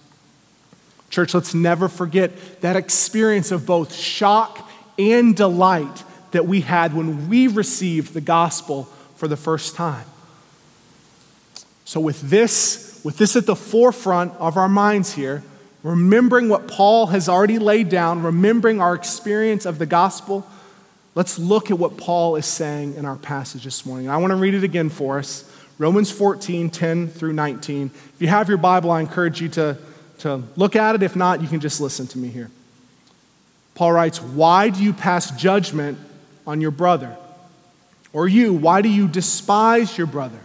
Church, 1.11 1.35
let's 1.35 1.55
never 1.55 1.89
forget 1.89 2.61
that 2.61 2.77
experience 2.77 3.51
of 3.51 3.65
both 3.65 3.95
shock 3.95 4.69
and 4.99 5.35
delight 5.35 6.05
that 6.33 6.47
we 6.47 6.61
had 6.61 6.95
when 6.95 7.29
we 7.29 7.47
received 7.47 8.13
the 8.13 8.21
gospel 8.21 8.85
for 9.17 9.29
the 9.29 9.37
first 9.37 9.75
time. 9.75 10.05
So, 11.85 12.01
with 12.01 12.21
this, 12.21 13.01
with 13.05 13.17
this 13.17 13.37
at 13.37 13.47
the 13.47 13.57
forefront 13.57 14.35
of 14.35 14.59
our 14.59 14.69
minds 14.69 15.15
here, 15.15 15.43
remembering 15.83 16.49
what 16.51 16.69
Paul 16.69 17.07
has 17.07 17.29
already 17.29 17.59
laid 17.59 17.89
down, 17.89 18.23
remembering 18.23 18.81
our 18.81 18.95
experience 18.95 19.65
of 19.65 19.79
the 19.79 19.87
gospel, 19.87 20.47
let's 21.15 21.39
look 21.39 21.71
at 21.71 21.79
what 21.79 21.97
Paul 21.97 22.37
is 22.37 22.45
saying 22.45 22.95
in 22.95 23.07
our 23.07 23.17
passage 23.17 23.65
this 23.65 23.87
morning. 23.87 24.11
I 24.11 24.19
want 24.19 24.33
to 24.33 24.37
read 24.37 24.55
it 24.55 24.65
again 24.65 24.91
for 24.91 25.19
us 25.19 25.51
Romans 25.79 26.11
14, 26.11 26.71
10 26.71 27.09
through 27.09 27.33
19. 27.33 27.91
If 27.95 28.15
you 28.19 28.27
have 28.27 28.49
your 28.49 28.59
Bible, 28.59 28.91
I 28.91 29.01
encourage 29.01 29.41
you 29.41 29.49
to, 29.51 29.79
to 30.19 30.43
look 30.57 30.77
at 30.77 30.95
it. 30.95 31.03
If 31.03 31.17
not, 31.17 31.43
you 31.43 31.49
can 31.49 31.61
just 31.61 31.81
listen 31.81 32.07
to 32.09 32.19
me 32.19 32.29
here. 32.29 32.51
Paul 33.75 33.93
writes, 33.93 34.21
Why 34.21 34.71
do 34.71 34.83
you 34.83 34.93
pass 34.93 35.31
judgment 35.31 35.99
on 36.47 36.61
your 36.61 36.71
brother? 36.71 37.17
Or 38.13 38.27
you, 38.27 38.55
why 38.55 38.83
do 38.83 38.89
you 38.89 39.07
despise 39.07 39.97
your 39.97 40.07
brother? 40.07 40.41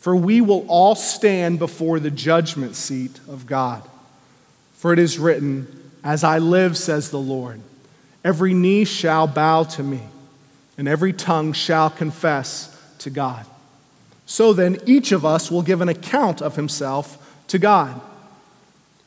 For 0.00 0.16
we 0.16 0.40
will 0.40 0.66
all 0.68 0.96
stand 0.96 1.60
before 1.60 2.00
the 2.00 2.10
judgment 2.10 2.74
seat 2.74 3.20
of 3.28 3.46
God. 3.46 3.88
For 4.74 4.92
it 4.92 4.98
is 4.98 5.18
written, 5.18 5.90
As 6.02 6.24
I 6.24 6.38
live, 6.38 6.76
says 6.76 7.10
the 7.10 7.20
Lord, 7.20 7.60
every 8.24 8.54
knee 8.54 8.84
shall 8.84 9.28
bow 9.28 9.62
to 9.64 9.82
me, 9.82 10.00
and 10.76 10.88
every 10.88 11.12
tongue 11.12 11.52
shall 11.52 11.88
confess 11.90 12.76
to 12.98 13.10
God. 13.10 13.46
So 14.26 14.52
then, 14.52 14.78
each 14.86 15.12
of 15.12 15.24
us 15.24 15.50
will 15.50 15.62
give 15.62 15.80
an 15.80 15.88
account 15.88 16.42
of 16.42 16.56
himself 16.56 17.44
to 17.48 17.58
God. 17.60 18.00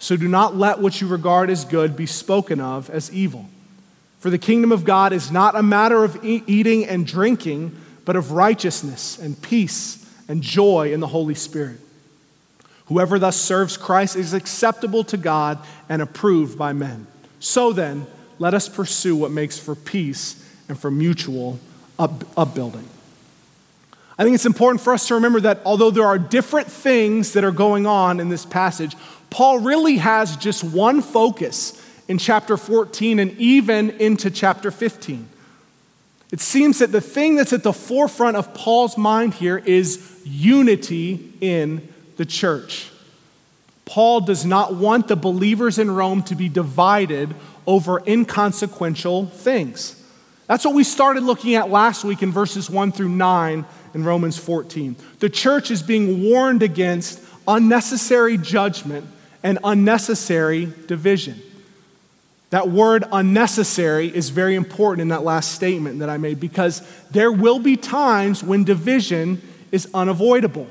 So 0.00 0.16
do 0.16 0.26
not 0.26 0.56
let 0.56 0.78
what 0.78 1.00
you 1.00 1.06
regard 1.06 1.50
as 1.50 1.64
good 1.64 1.94
be 1.94 2.06
spoken 2.06 2.58
of 2.58 2.88
as 2.90 3.12
evil. 3.12 3.48
For 4.18 4.30
the 4.30 4.38
kingdom 4.38 4.72
of 4.72 4.84
God 4.84 5.12
is 5.12 5.30
not 5.30 5.54
a 5.54 5.62
matter 5.62 6.02
of 6.02 6.24
eating 6.24 6.86
and 6.86 7.06
drinking, 7.06 7.78
but 8.06 8.16
of 8.16 8.32
righteousness 8.32 9.18
and 9.18 9.40
peace 9.40 10.10
and 10.26 10.42
joy 10.42 10.92
in 10.92 11.00
the 11.00 11.06
Holy 11.06 11.34
Spirit. 11.34 11.80
Whoever 12.86 13.18
thus 13.18 13.36
serves 13.36 13.76
Christ 13.76 14.16
is 14.16 14.32
acceptable 14.32 15.04
to 15.04 15.16
God 15.18 15.58
and 15.88 16.00
approved 16.00 16.58
by 16.58 16.72
men. 16.72 17.06
So 17.38 17.72
then, 17.72 18.06
let 18.38 18.54
us 18.54 18.70
pursue 18.70 19.14
what 19.14 19.30
makes 19.30 19.58
for 19.58 19.74
peace 19.74 20.42
and 20.68 20.78
for 20.78 20.90
mutual 20.90 21.58
up- 21.98 22.24
upbuilding. 22.38 22.88
I 24.18 24.24
think 24.24 24.34
it's 24.34 24.46
important 24.46 24.82
for 24.82 24.92
us 24.92 25.08
to 25.08 25.14
remember 25.14 25.40
that 25.40 25.60
although 25.64 25.90
there 25.90 26.06
are 26.06 26.18
different 26.18 26.68
things 26.68 27.32
that 27.32 27.44
are 27.44 27.52
going 27.52 27.86
on 27.86 28.20
in 28.20 28.28
this 28.28 28.44
passage, 28.44 28.94
Paul 29.30 29.60
really 29.60 29.96
has 29.96 30.36
just 30.36 30.62
one 30.64 31.02
focus 31.02 31.80
in 32.08 32.18
chapter 32.18 32.56
14 32.56 33.20
and 33.20 33.38
even 33.38 33.90
into 33.90 34.30
chapter 34.30 34.70
15. 34.70 35.28
It 36.32 36.40
seems 36.40 36.78
that 36.78 36.92
the 36.92 37.00
thing 37.00 37.36
that's 37.36 37.52
at 37.52 37.62
the 37.62 37.72
forefront 37.72 38.36
of 38.36 38.52
Paul's 38.54 38.98
mind 38.98 39.34
here 39.34 39.58
is 39.58 40.20
unity 40.24 41.32
in 41.40 41.88
the 42.16 42.24
church. 42.24 42.90
Paul 43.84 44.20
does 44.20 44.44
not 44.44 44.74
want 44.74 45.08
the 45.08 45.16
believers 45.16 45.78
in 45.78 45.90
Rome 45.90 46.22
to 46.24 46.36
be 46.36 46.48
divided 46.48 47.34
over 47.66 48.00
inconsequential 48.06 49.26
things. 49.26 49.96
That's 50.46 50.64
what 50.64 50.74
we 50.74 50.84
started 50.84 51.22
looking 51.22 51.54
at 51.54 51.70
last 51.70 52.04
week 52.04 52.22
in 52.22 52.32
verses 52.32 52.68
1 52.68 52.92
through 52.92 53.08
9 53.08 53.64
in 53.94 54.04
Romans 54.04 54.36
14. 54.36 54.96
The 55.18 55.30
church 55.30 55.70
is 55.70 55.82
being 55.82 56.28
warned 56.28 56.62
against 56.62 57.20
unnecessary 57.46 58.36
judgment 58.36 59.06
and 59.42 59.58
unnecessary 59.64 60.72
division. 60.86 61.40
That 62.50 62.68
word 62.68 63.04
unnecessary 63.12 64.14
is 64.14 64.30
very 64.30 64.56
important 64.56 65.02
in 65.02 65.08
that 65.08 65.22
last 65.22 65.52
statement 65.52 66.00
that 66.00 66.10
I 66.10 66.16
made 66.16 66.40
because 66.40 66.82
there 67.10 67.30
will 67.30 67.60
be 67.60 67.76
times 67.76 68.42
when 68.42 68.64
division 68.64 69.40
is 69.70 69.88
unavoidable. 69.94 70.66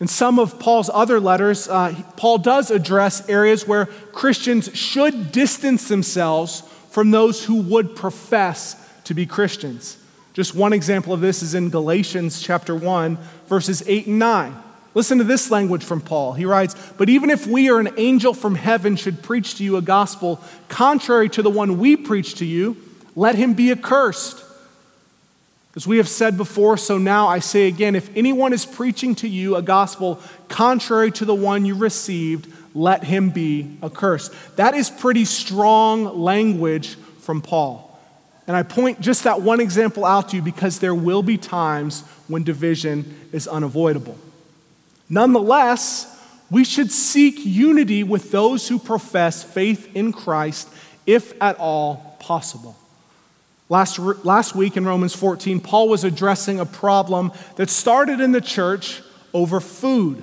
In 0.00 0.08
some 0.08 0.40
of 0.40 0.58
Paul's 0.58 0.90
other 0.92 1.20
letters, 1.20 1.68
uh, 1.68 1.94
Paul 2.16 2.38
does 2.38 2.72
address 2.72 3.28
areas 3.28 3.68
where 3.68 3.86
Christians 3.86 4.76
should 4.76 5.30
distance 5.30 5.86
themselves 5.86 6.64
from 6.90 7.12
those 7.12 7.44
who 7.44 7.62
would 7.62 7.94
profess 7.94 8.74
to 9.04 9.14
be 9.14 9.26
Christians. 9.26 9.96
Just 10.34 10.56
one 10.56 10.72
example 10.72 11.12
of 11.12 11.20
this 11.20 11.40
is 11.40 11.54
in 11.54 11.70
Galatians 11.70 12.42
chapter 12.42 12.74
1, 12.74 13.16
verses 13.46 13.84
8 13.86 14.08
and 14.08 14.18
9. 14.18 14.56
Listen 14.94 15.18
to 15.18 15.24
this 15.24 15.50
language 15.50 15.84
from 15.84 16.00
Paul. 16.00 16.34
He 16.34 16.44
writes, 16.44 16.74
But 16.98 17.08
even 17.08 17.30
if 17.30 17.46
we 17.46 17.70
or 17.70 17.80
an 17.80 17.94
angel 17.96 18.34
from 18.34 18.54
heaven 18.54 18.96
should 18.96 19.22
preach 19.22 19.56
to 19.56 19.64
you 19.64 19.76
a 19.76 19.82
gospel 19.82 20.40
contrary 20.68 21.28
to 21.30 21.42
the 21.42 21.50
one 21.50 21.78
we 21.78 21.96
preach 21.96 22.36
to 22.36 22.44
you, 22.44 22.76
let 23.16 23.34
him 23.34 23.54
be 23.54 23.70
accursed. 23.70 24.44
As 25.74 25.86
we 25.86 25.96
have 25.96 26.08
said 26.08 26.36
before, 26.36 26.76
so 26.76 26.98
now 26.98 27.28
I 27.28 27.38
say 27.38 27.66
again 27.66 27.96
if 27.96 28.14
anyone 28.14 28.52
is 28.52 28.66
preaching 28.66 29.14
to 29.16 29.28
you 29.28 29.56
a 29.56 29.62
gospel 29.62 30.20
contrary 30.48 31.10
to 31.12 31.24
the 31.24 31.34
one 31.34 31.64
you 31.64 31.74
received, 31.74 32.52
let 32.74 33.04
him 33.04 33.30
be 33.30 33.78
accursed. 33.82 34.34
That 34.56 34.74
is 34.74 34.90
pretty 34.90 35.24
strong 35.24 36.22
language 36.22 36.96
from 37.20 37.40
Paul. 37.40 37.88
And 38.46 38.56
I 38.56 38.62
point 38.64 39.00
just 39.00 39.24
that 39.24 39.40
one 39.40 39.60
example 39.60 40.04
out 40.04 40.30
to 40.30 40.36
you 40.36 40.42
because 40.42 40.78
there 40.78 40.94
will 40.94 41.22
be 41.22 41.38
times 41.38 42.02
when 42.28 42.42
division 42.42 43.28
is 43.32 43.48
unavoidable. 43.48 44.18
Nonetheless, 45.12 46.08
we 46.50 46.64
should 46.64 46.90
seek 46.90 47.44
unity 47.44 48.02
with 48.02 48.30
those 48.30 48.66
who 48.66 48.78
profess 48.78 49.44
faith 49.44 49.94
in 49.94 50.10
Christ, 50.10 50.70
if 51.06 51.34
at 51.42 51.58
all 51.58 52.16
possible. 52.18 52.74
Last, 53.68 53.98
last 53.98 54.54
week 54.54 54.78
in 54.78 54.86
Romans 54.86 55.14
14, 55.14 55.60
Paul 55.60 55.90
was 55.90 56.04
addressing 56.04 56.60
a 56.60 56.64
problem 56.64 57.30
that 57.56 57.68
started 57.68 58.20
in 58.20 58.32
the 58.32 58.40
church 58.40 59.02
over 59.34 59.60
food. 59.60 60.22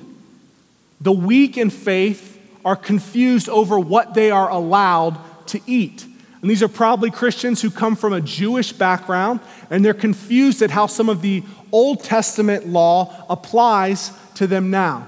The 1.02 1.12
weak 1.12 1.56
in 1.56 1.70
faith 1.70 2.40
are 2.66 2.76
confused 2.76 3.48
over 3.48 3.78
what 3.78 4.16
they 4.16 4.32
are 4.32 4.50
allowed 4.50 5.20
to 5.50 5.62
eat. 5.68 6.04
And 6.42 6.50
these 6.50 6.64
are 6.64 6.68
probably 6.68 7.12
Christians 7.12 7.62
who 7.62 7.70
come 7.70 7.96
from 7.96 8.14
a 8.14 8.22
Jewish 8.22 8.72
background, 8.72 9.40
and 9.70 9.86
they're 9.86 9.94
confused 9.94 10.64
at 10.64 10.72
how 10.72 10.88
some 10.88 11.10
of 11.10 11.22
the 11.22 11.44
Old 11.72 12.04
Testament 12.04 12.66
law 12.66 13.14
applies 13.30 14.12
to 14.40 14.48
them 14.48 14.72
now. 14.72 15.06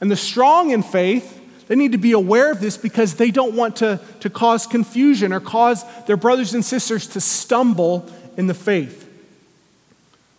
And 0.00 0.10
the 0.10 0.16
strong 0.16 0.70
in 0.70 0.82
faith, 0.82 1.38
they 1.68 1.76
need 1.76 1.92
to 1.92 1.98
be 1.98 2.12
aware 2.12 2.50
of 2.50 2.60
this 2.60 2.76
because 2.78 3.14
they 3.14 3.30
don't 3.30 3.54
want 3.54 3.76
to, 3.76 4.00
to 4.20 4.30
cause 4.30 4.66
confusion 4.66 5.32
or 5.32 5.40
cause 5.40 5.84
their 6.06 6.16
brothers 6.16 6.54
and 6.54 6.64
sisters 6.64 7.06
to 7.08 7.20
stumble 7.20 8.10
in 8.38 8.46
the 8.46 8.54
faith. 8.54 9.06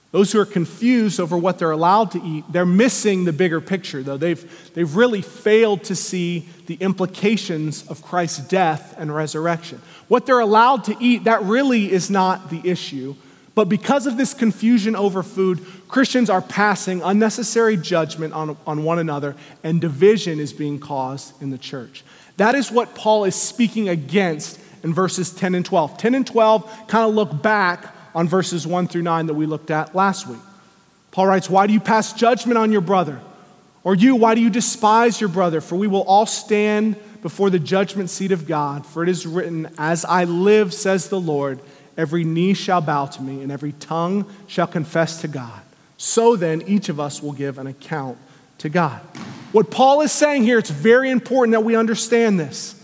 Those 0.10 0.31
who 0.31 0.39
are 0.39 0.45
confused 0.45 1.19
over 1.19 1.38
what 1.38 1.60
they're 1.60 1.71
allowed 1.71 2.12
to 2.12 2.21
eat, 2.21 2.43
they're 2.50 2.65
missing 2.65 3.25
the 3.25 3.31
bigger 3.31 3.62
picture, 3.62 4.01
though. 4.01 4.17
They've, 4.17 4.74
they've 4.74 4.93
really 4.93 5.21
failed 5.21 5.83
to 5.86 5.95
see 5.95 6.50
the 6.65 6.75
implications 6.75 7.88
of 7.88 8.01
Christ's 8.01 8.39
death 8.48 8.95
and 8.98 9.13
resurrection. 9.15 9.79
What 10.07 10.25
they're 10.25 10.39
allowed 10.39 10.86
to 10.86 10.98
eat, 11.00 11.25
that 11.25 11.43
really 11.43 11.91
is 11.91 12.10
not 12.10 12.50
the 12.50 12.67
issue. 12.67 13.15
But 13.53 13.67
because 13.67 14.08
of 14.08 14.17
this 14.17 14.34
confusion 14.34 14.96
over 14.96 15.24
food, 15.24 15.65
Christians 15.88 16.29
are 16.29 16.41
passing 16.41 17.01
unnecessary 17.01 17.75
judgment 17.75 18.34
on, 18.34 18.58
on 18.65 18.84
one 18.84 18.98
another, 18.98 19.36
and 19.63 19.81
division 19.81 20.39
is 20.39 20.53
being 20.53 20.79
caused 20.79 21.39
in 21.41 21.50
the 21.50 21.58
church. 21.58 22.03
That 22.38 22.55
is 22.55 22.72
what 22.72 22.96
Paul 22.96 23.25
is 23.25 23.36
speaking 23.36 23.89
against 23.89 24.60
in 24.84 24.93
verses 24.93 25.31
10 25.31 25.53
and 25.55 25.65
12. 25.65 25.98
10 25.98 26.15
and 26.15 26.25
12 26.25 26.88
kind 26.88 27.08
of 27.08 27.13
look 27.13 27.41
back 27.41 27.93
on 28.15 28.27
verses 28.27 28.65
1 28.65 28.88
through 28.88 29.03
9 29.03 29.27
that 29.27 29.34
we 29.34 29.46
looked 29.46 29.70
at 29.70 29.93
last 29.93 30.27
week. 30.27 30.39
Paul 31.12 31.27
writes, 31.27 31.50
Why 31.50 31.67
do 31.67 31.74
you 31.74 31.79
pass 31.79 32.13
judgment 32.13 32.58
on 32.58 32.72
your 32.72 32.81
brother? 32.81 33.20
Or 33.84 33.96
you, 33.96 34.15
why 34.15 34.36
do 34.36 34.41
you 34.41 34.50
despise 34.50 35.20
your 35.20 35.29
brother? 35.29 35.60
For 35.60 35.75
we 35.75 35.88
will 35.88 36.03
all 36.03 36.25
stand 36.25 36.96
before 37.22 37.50
the 37.50 37.60
judgment 37.60 38.10
seat 38.10 38.31
of 38.31 38.48
God. 38.48 38.86
For 38.86 39.03
it 39.03 39.10
is 39.10 39.25
written, 39.25 39.70
As 39.77 40.05
I 40.05 40.24
live, 40.24 40.74
says 40.74 41.10
the 41.10 41.20
Lord, 41.20 41.60
every 41.98 42.24
knee 42.24 42.53
shall 42.53 42.81
bow 42.81 43.05
to 43.07 43.21
me, 43.21 43.41
and 43.41 43.51
every 43.51 43.74
tongue 43.74 44.25
shall 44.48 44.67
confess 44.67 45.21
to 45.21 45.27
God. 45.27 45.62
So 45.98 46.36
then, 46.36 46.63
each 46.63 46.89
of 46.89 47.00
us 47.00 47.21
will 47.21 47.33
give 47.33 47.57
an 47.57 47.67
account 47.67 48.17
to 48.60 48.69
God. 48.69 49.01
What 49.51 49.69
Paul 49.69 50.01
is 50.01 50.12
saying 50.12 50.43
here, 50.43 50.57
it's 50.57 50.69
very 50.69 51.10
important 51.10 51.51
that 51.53 51.63
we 51.63 51.75
understand 51.75 52.39
this. 52.39 52.75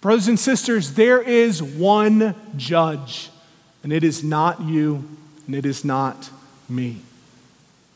Brothers 0.00 0.28
and 0.28 0.38
sisters, 0.38 0.92
there 0.92 1.20
is 1.20 1.62
one 1.62 2.34
judge 2.56 3.30
and 3.86 3.92
it 3.92 4.02
is 4.02 4.24
not 4.24 4.60
you, 4.62 5.04
and 5.46 5.54
it 5.54 5.64
is 5.64 5.84
not 5.84 6.28
me. 6.68 7.02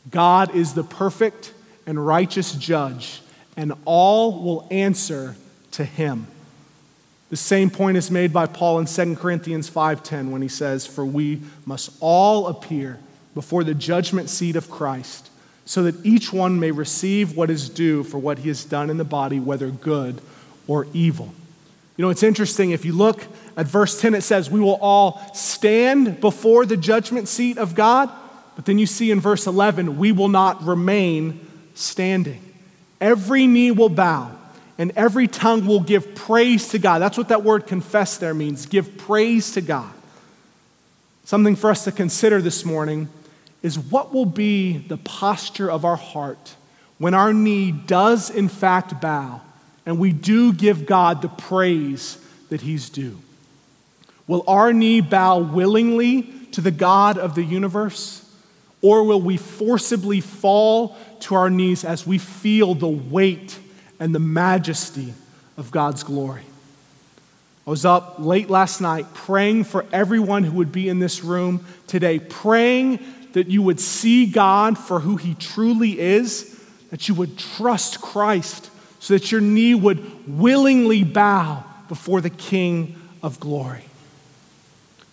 God 0.09 0.55
is 0.55 0.73
the 0.73 0.85
perfect 0.85 1.53
and 1.85 2.07
righteous 2.07 2.53
judge, 2.53 3.21
and 3.57 3.73
all 3.83 4.41
will 4.41 4.65
answer 4.71 5.35
to 5.71 5.83
him. 5.83 6.27
The 7.31 7.37
same 7.37 7.69
point 7.69 7.95
is 7.95 8.11
made 8.11 8.33
by 8.33 8.45
Paul 8.45 8.77
in 8.79 8.85
2 8.85 9.15
Corinthians 9.15 9.69
5:10 9.69 10.31
when 10.31 10.41
he 10.41 10.49
says, 10.49 10.85
"For 10.85 11.05
we 11.05 11.39
must 11.65 11.91
all 12.01 12.47
appear 12.47 12.99
before 13.33 13.63
the 13.63 13.73
judgment 13.73 14.29
seat 14.29 14.57
of 14.57 14.69
Christ, 14.69 15.29
so 15.65 15.81
that 15.83 16.05
each 16.05 16.33
one 16.33 16.59
may 16.59 16.71
receive 16.71 17.37
what 17.37 17.49
is 17.49 17.69
due 17.69 18.03
for 18.03 18.17
what 18.17 18.39
he 18.39 18.49
has 18.49 18.65
done 18.65 18.89
in 18.89 18.97
the 18.97 19.05
body, 19.05 19.39
whether 19.39 19.69
good 19.69 20.21
or 20.67 20.87
evil." 20.93 21.33
You 21.95 22.03
know, 22.03 22.09
it's 22.09 22.21
interesting 22.21 22.71
if 22.71 22.83
you 22.83 22.91
look 22.91 23.23
at 23.55 23.65
verse 23.65 24.01
10, 24.01 24.13
it 24.13 24.23
says, 24.23 24.51
We 24.51 24.59
will 24.59 24.79
all 24.81 25.21
stand 25.33 26.19
before 26.19 26.65
the 26.65 26.75
judgment 26.75 27.29
seat 27.29 27.57
of 27.57 27.75
God. 27.75 28.09
But 28.57 28.65
then 28.65 28.77
you 28.77 28.85
see 28.85 29.09
in 29.09 29.21
verse 29.21 29.47
11, 29.47 29.97
we 29.97 30.11
will 30.11 30.27
not 30.27 30.65
remain 30.65 31.39
standing. 31.75 32.41
Every 32.99 33.47
knee 33.47 33.71
will 33.71 33.89
bow 33.89 34.31
and 34.81 34.91
every 34.95 35.27
tongue 35.27 35.67
will 35.67 35.79
give 35.79 36.15
praise 36.15 36.69
to 36.69 36.79
God. 36.79 37.03
That's 37.03 37.15
what 37.15 37.27
that 37.27 37.43
word 37.43 37.67
confess 37.67 38.17
there 38.17 38.33
means 38.33 38.65
give 38.65 38.97
praise 38.97 39.51
to 39.51 39.61
God. 39.61 39.93
Something 41.23 41.55
for 41.55 41.69
us 41.69 41.83
to 41.83 41.91
consider 41.91 42.41
this 42.41 42.65
morning 42.65 43.07
is 43.61 43.77
what 43.77 44.11
will 44.11 44.25
be 44.25 44.79
the 44.79 44.97
posture 44.97 45.69
of 45.69 45.85
our 45.85 45.97
heart 45.97 46.55
when 46.97 47.13
our 47.13 47.31
knee 47.31 47.71
does, 47.71 48.31
in 48.31 48.49
fact, 48.49 48.99
bow 48.99 49.41
and 49.85 49.99
we 49.99 50.11
do 50.11 50.51
give 50.51 50.87
God 50.87 51.21
the 51.21 51.29
praise 51.29 52.17
that 52.49 52.61
He's 52.61 52.89
due. 52.89 53.19
Will 54.25 54.43
our 54.47 54.73
knee 54.73 54.99
bow 54.99 55.37
willingly 55.37 56.23
to 56.53 56.61
the 56.61 56.71
God 56.71 57.19
of 57.19 57.35
the 57.35 57.43
universe? 57.43 58.27
Or 58.81 59.03
will 59.03 59.21
we 59.21 59.37
forcibly 59.37 60.21
fall 60.21 60.97
to 61.19 61.35
our 61.35 61.51
knees 61.51 61.85
as 61.85 62.07
we 62.07 62.17
feel 62.17 62.73
the 62.73 62.87
weight 62.87 63.59
and 64.01 64.13
the 64.13 64.19
majesty 64.19 65.13
of 65.55 65.71
God's 65.71 66.03
glory? 66.03 66.43
I 67.65 67.69
was 67.69 67.85
up 67.85 68.15
late 68.17 68.49
last 68.49 68.81
night 68.81 69.13
praying 69.13 69.65
for 69.65 69.85
everyone 69.93 70.43
who 70.43 70.57
would 70.57 70.71
be 70.71 70.89
in 70.89 70.99
this 70.99 71.23
room 71.23 71.63
today, 71.85 72.17
praying 72.17 72.99
that 73.33 73.47
you 73.47 73.61
would 73.61 73.79
see 73.79 74.25
God 74.25 74.77
for 74.77 74.99
who 74.99 75.15
He 75.15 75.35
truly 75.35 75.99
is, 75.99 76.59
that 76.89 77.07
you 77.07 77.15
would 77.15 77.37
trust 77.37 78.01
Christ, 78.01 78.69
so 78.99 79.13
that 79.13 79.31
your 79.31 79.41
knee 79.41 79.75
would 79.75 80.27
willingly 80.39 81.03
bow 81.03 81.63
before 81.87 82.19
the 82.19 82.29
King 82.31 82.99
of 83.21 83.39
glory. 83.39 83.85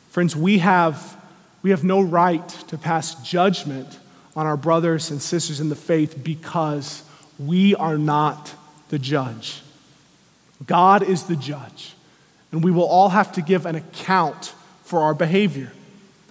Friends, 0.09 0.35
we 0.35 0.59
have, 0.59 1.21
we 1.63 1.71
have 1.71 1.85
no 1.85 2.01
right 2.01 2.49
to 2.69 2.79
pass 2.79 3.15
judgment 3.23 3.99
on 4.35 4.47
our 4.47 4.57
brothers 4.57 5.11
and 5.11 5.21
sisters 5.21 5.61
in 5.61 5.69
the 5.69 5.77
faith 5.77 6.25
because 6.25 7.03
we 7.39 7.75
are 7.75 7.99
not 7.99 8.55
the 8.89 8.99
judge. 8.99 9.63
God 10.67 11.03
is 11.03 11.25
the 11.25 11.37
judge, 11.37 11.95
and 12.53 12.65
we 12.65 12.71
will 12.71 12.87
all 12.87 13.11
have 13.11 13.33
to 13.33 13.43
give 13.43 13.67
an 13.67 13.77
account 13.77 14.55
for 14.83 15.01
our 15.01 15.15
behavior. 15.15 15.73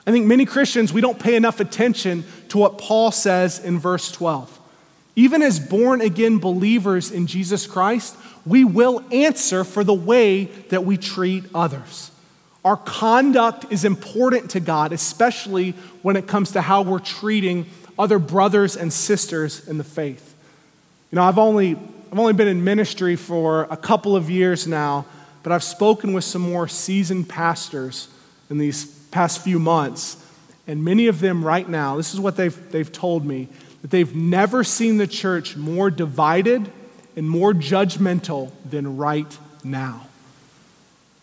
I 0.06 0.12
think 0.12 0.26
many 0.26 0.46
Christians, 0.46 0.94
we 0.94 1.02
don't 1.02 1.20
pay 1.20 1.36
enough 1.36 1.60
attention 1.60 2.24
to 2.50 2.58
what 2.58 2.78
Paul 2.78 3.12
says 3.12 3.60
in 3.60 3.78
verse 3.78 4.12
12. 4.12 4.60
Even 5.16 5.42
as 5.42 5.60
born 5.60 6.00
again 6.00 6.38
believers 6.38 7.12
in 7.12 7.28
Jesus 7.28 7.68
Christ, 7.68 8.16
we 8.46 8.64
will 8.64 9.04
answer 9.12 9.64
for 9.64 9.84
the 9.84 9.94
way 9.94 10.46
that 10.70 10.86
we 10.86 10.96
treat 10.96 11.44
others. 11.54 12.12
Our 12.64 12.78
conduct 12.78 13.72
is 13.72 13.84
important 13.84 14.52
to 14.52 14.60
God, 14.60 14.94
especially 14.94 15.72
when 16.02 16.16
it 16.16 16.28
comes 16.28 16.52
to 16.52 16.62
how 16.62 16.82
we're 16.82 17.00
treating 17.00 17.66
other 17.98 18.20
brothers 18.20 18.78
and 18.78 18.92
sisters 18.94 19.68
in 19.68 19.78
the 19.78 19.84
faith. 19.84 20.36
You 21.12 21.18
know, 21.18 21.24
I've 21.24 21.38
only, 21.38 21.78
I've 22.12 22.20
only 22.20 22.34
been 22.34 22.48
in 22.48 22.64
ministry 22.64 23.18
for 23.18 23.64
a 23.70 23.76
couple 23.76 24.16
of 24.16 24.30
years 24.30 24.66
now, 24.66 25.06
but 25.44 25.52
I've 25.52 25.64
spoken 25.64 26.14
with 26.14 26.24
some 26.24 26.42
more 26.42 26.68
seasoned 26.68 27.28
pastors 27.28 28.08
in 28.50 28.58
these 28.58 28.86
past 29.12 29.42
few 29.42 29.60
months. 29.60 30.24
And 30.68 30.84
many 30.86 31.08
of 31.08 31.20
them 31.20 31.44
right 31.44 31.68
now, 31.68 31.98
this 31.98 32.14
is 32.14 32.20
what 32.20 32.38
they've, 32.38 32.72
they've 32.72 32.92
told 32.92 33.26
me, 33.26 33.50
that 33.82 33.92
they've 33.92 34.16
never 34.16 34.64
seen 34.64 34.98
the 34.98 35.08
church 35.08 35.58
more 35.58 35.90
divided 35.90 36.72
and 37.18 37.30
more 37.30 37.52
judgmental 37.52 38.52
than 38.64 38.96
right 38.96 39.38
now. 39.64 40.08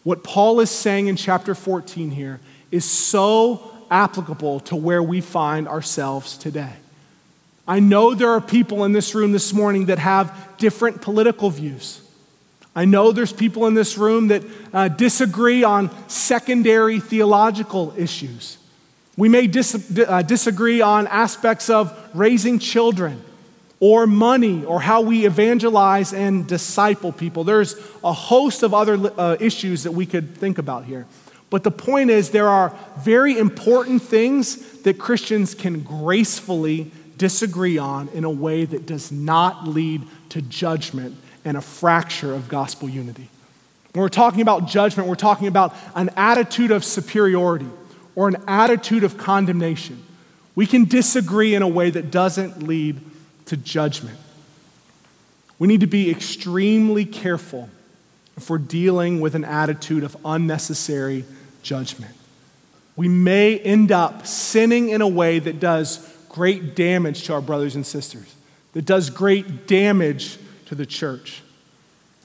What 0.03 0.23
Paul 0.23 0.61
is 0.61 0.71
saying 0.71 1.07
in 1.07 1.17
chapter 1.17 1.55
14 1.55 2.11
here 2.11 2.41
is 2.71 2.85
so 2.85 3.71
applicable 3.91 4.61
to 4.61 4.77
where 4.77 5.03
we 5.03 5.23
find 5.23 5.67
ourselves 5.67 6.37
today. 6.37 6.75
I 7.67 7.81
know 7.81 8.15
there 8.15 8.31
are 8.31 8.41
people 8.41 8.85
in 8.85 8.93
this 8.93 9.15
room 9.15 9.33
this 9.33 9.53
morning 9.53 9.87
that 9.87 9.99
have 9.99 10.57
different 10.59 11.01
political 11.01 11.51
views. 11.51 12.03
I 12.77 12.85
know 12.85 13.13
there's 13.13 13.33
people 13.33 13.67
in 13.67 13.75
this 13.75 13.97
room 13.97 14.29
that 14.29 14.43
uh, 14.73 14.89
disagree 14.89 15.63
on 15.63 15.91
secondary 16.09 17.01
theological 17.01 17.95
issues. 17.97 18.59
We 19.17 19.29
may 19.29 19.47
dis- 19.47 19.99
uh, 19.99 20.23
disagree 20.23 20.81
on 20.81 21.07
aspects 21.07 21.71
of 21.71 21.97
raising 22.15 22.59
children 22.59 23.23
or 23.79 24.07
money 24.07 24.65
or 24.65 24.81
how 24.81 25.03
we 25.03 25.25
evangelize 25.25 26.13
and 26.13 26.47
disciple 26.47 27.13
people. 27.13 27.45
There's 27.45 27.77
a 28.03 28.13
host 28.13 28.63
of 28.63 28.75
other 28.75 29.13
uh, 29.17 29.37
issues 29.39 29.85
that 29.85 29.93
we 29.93 30.05
could 30.05 30.37
think 30.37 30.59
about 30.59 30.85
here. 30.85 31.07
But 31.49 31.63
the 31.63 31.71
point 31.71 32.11
is, 32.11 32.31
there 32.31 32.49
are 32.49 32.77
very 32.99 33.39
important 33.39 34.03
things 34.03 34.57
that 34.83 34.99
Christians 34.99 35.55
can 35.55 35.83
gracefully 35.83 36.91
disagree 37.19 37.79
on 37.79 38.09
in 38.09 38.25
a 38.25 38.31
way 38.31 38.65
that 38.65 38.87
does 38.87 39.13
not 39.13 39.67
lead 39.67 40.03
to 40.31 40.43
judgment 40.43 41.17
and 41.45 41.57
a 41.57 41.61
fracture 41.61 42.33
of 42.33 42.49
gospel 42.49 42.89
unity. 42.89 43.29
When 43.93 44.03
we're 44.03 44.09
talking 44.09 44.41
about 44.41 44.67
judgment, 44.67 45.09
we're 45.09 45.15
talking 45.15 45.47
about 45.47 45.75
an 45.95 46.11
attitude 46.17 46.71
of 46.71 46.85
superiority 46.85 47.69
or 48.17 48.29
an 48.29 48.37
attitude 48.49 49.05
of 49.05 49.17
condemnation. 49.17 50.03
We 50.55 50.67
can 50.67 50.85
disagree 50.85 51.55
in 51.55 51.63
a 51.63 51.69
way 51.69 51.91
that 51.91 52.11
doesn't 52.11 52.63
lead 52.63 53.01
to 53.47 53.57
judgment. 53.57 54.19
We 55.59 55.69
need 55.69 55.81
to 55.81 55.87
be 55.87 56.11
extremely 56.11 57.05
careful 57.05 57.69
if 58.37 58.51
we're 58.51 58.59
dealing 58.59 59.21
with 59.21 59.35
an 59.35 59.45
attitude 59.45 60.03
of 60.03 60.17
unnecessary 60.25 61.25
judgment. 61.63 62.15
We 62.97 63.09
may 63.09 63.59
end 63.59 63.93
up 63.93 64.27
sinning 64.27 64.89
in 64.89 65.01
a 65.01 65.09
way 65.09 65.39
that 65.39 65.61
does 65.61 65.99
great 66.35 66.75
damage 66.75 67.23
to 67.23 67.33
our 67.33 67.41
brothers 67.41 67.77
and 67.77 67.87
sisters, 67.87 68.35
that 68.73 68.85
does 68.85 69.09
great 69.09 69.69
damage 69.69 70.37
to 70.67 70.75
the 70.75 70.85
church. 70.85 71.43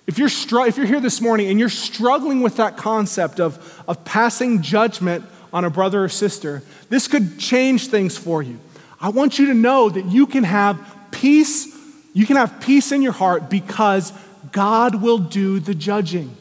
If 0.07 0.17
you're, 0.17 0.29
str- 0.29 0.65
if 0.65 0.77
you're 0.77 0.87
here 0.87 0.99
this 0.99 1.21
morning 1.21 1.47
and 1.51 1.59
you're 1.59 1.69
struggling 1.69 2.41
with 2.41 2.55
that 2.55 2.75
concept 2.75 3.39
of, 3.39 3.83
of 3.87 4.03
passing 4.05 4.63
judgment 4.63 5.25
on 5.53 5.63
a 5.63 5.69
brother 5.69 6.03
or 6.03 6.09
sister, 6.09 6.63
this 6.89 7.07
could 7.07 7.37
change 7.37 7.89
things 7.89 8.17
for 8.17 8.41
you. 8.41 8.59
I 8.99 9.09
want 9.09 9.37
you 9.37 9.45
to 9.45 9.53
know 9.53 9.89
that 9.89 10.05
you 10.05 10.25
can 10.25 10.43
have 10.43 10.83
peace, 11.11 11.67
you 12.13 12.25
can 12.25 12.35
have 12.35 12.59
peace 12.61 12.91
in 12.91 13.03
your 13.03 13.11
heart 13.11 13.47
because 13.47 14.11
God 14.51 15.03
will 15.03 15.19
do 15.19 15.59
the 15.59 15.75
judging. 15.75 16.35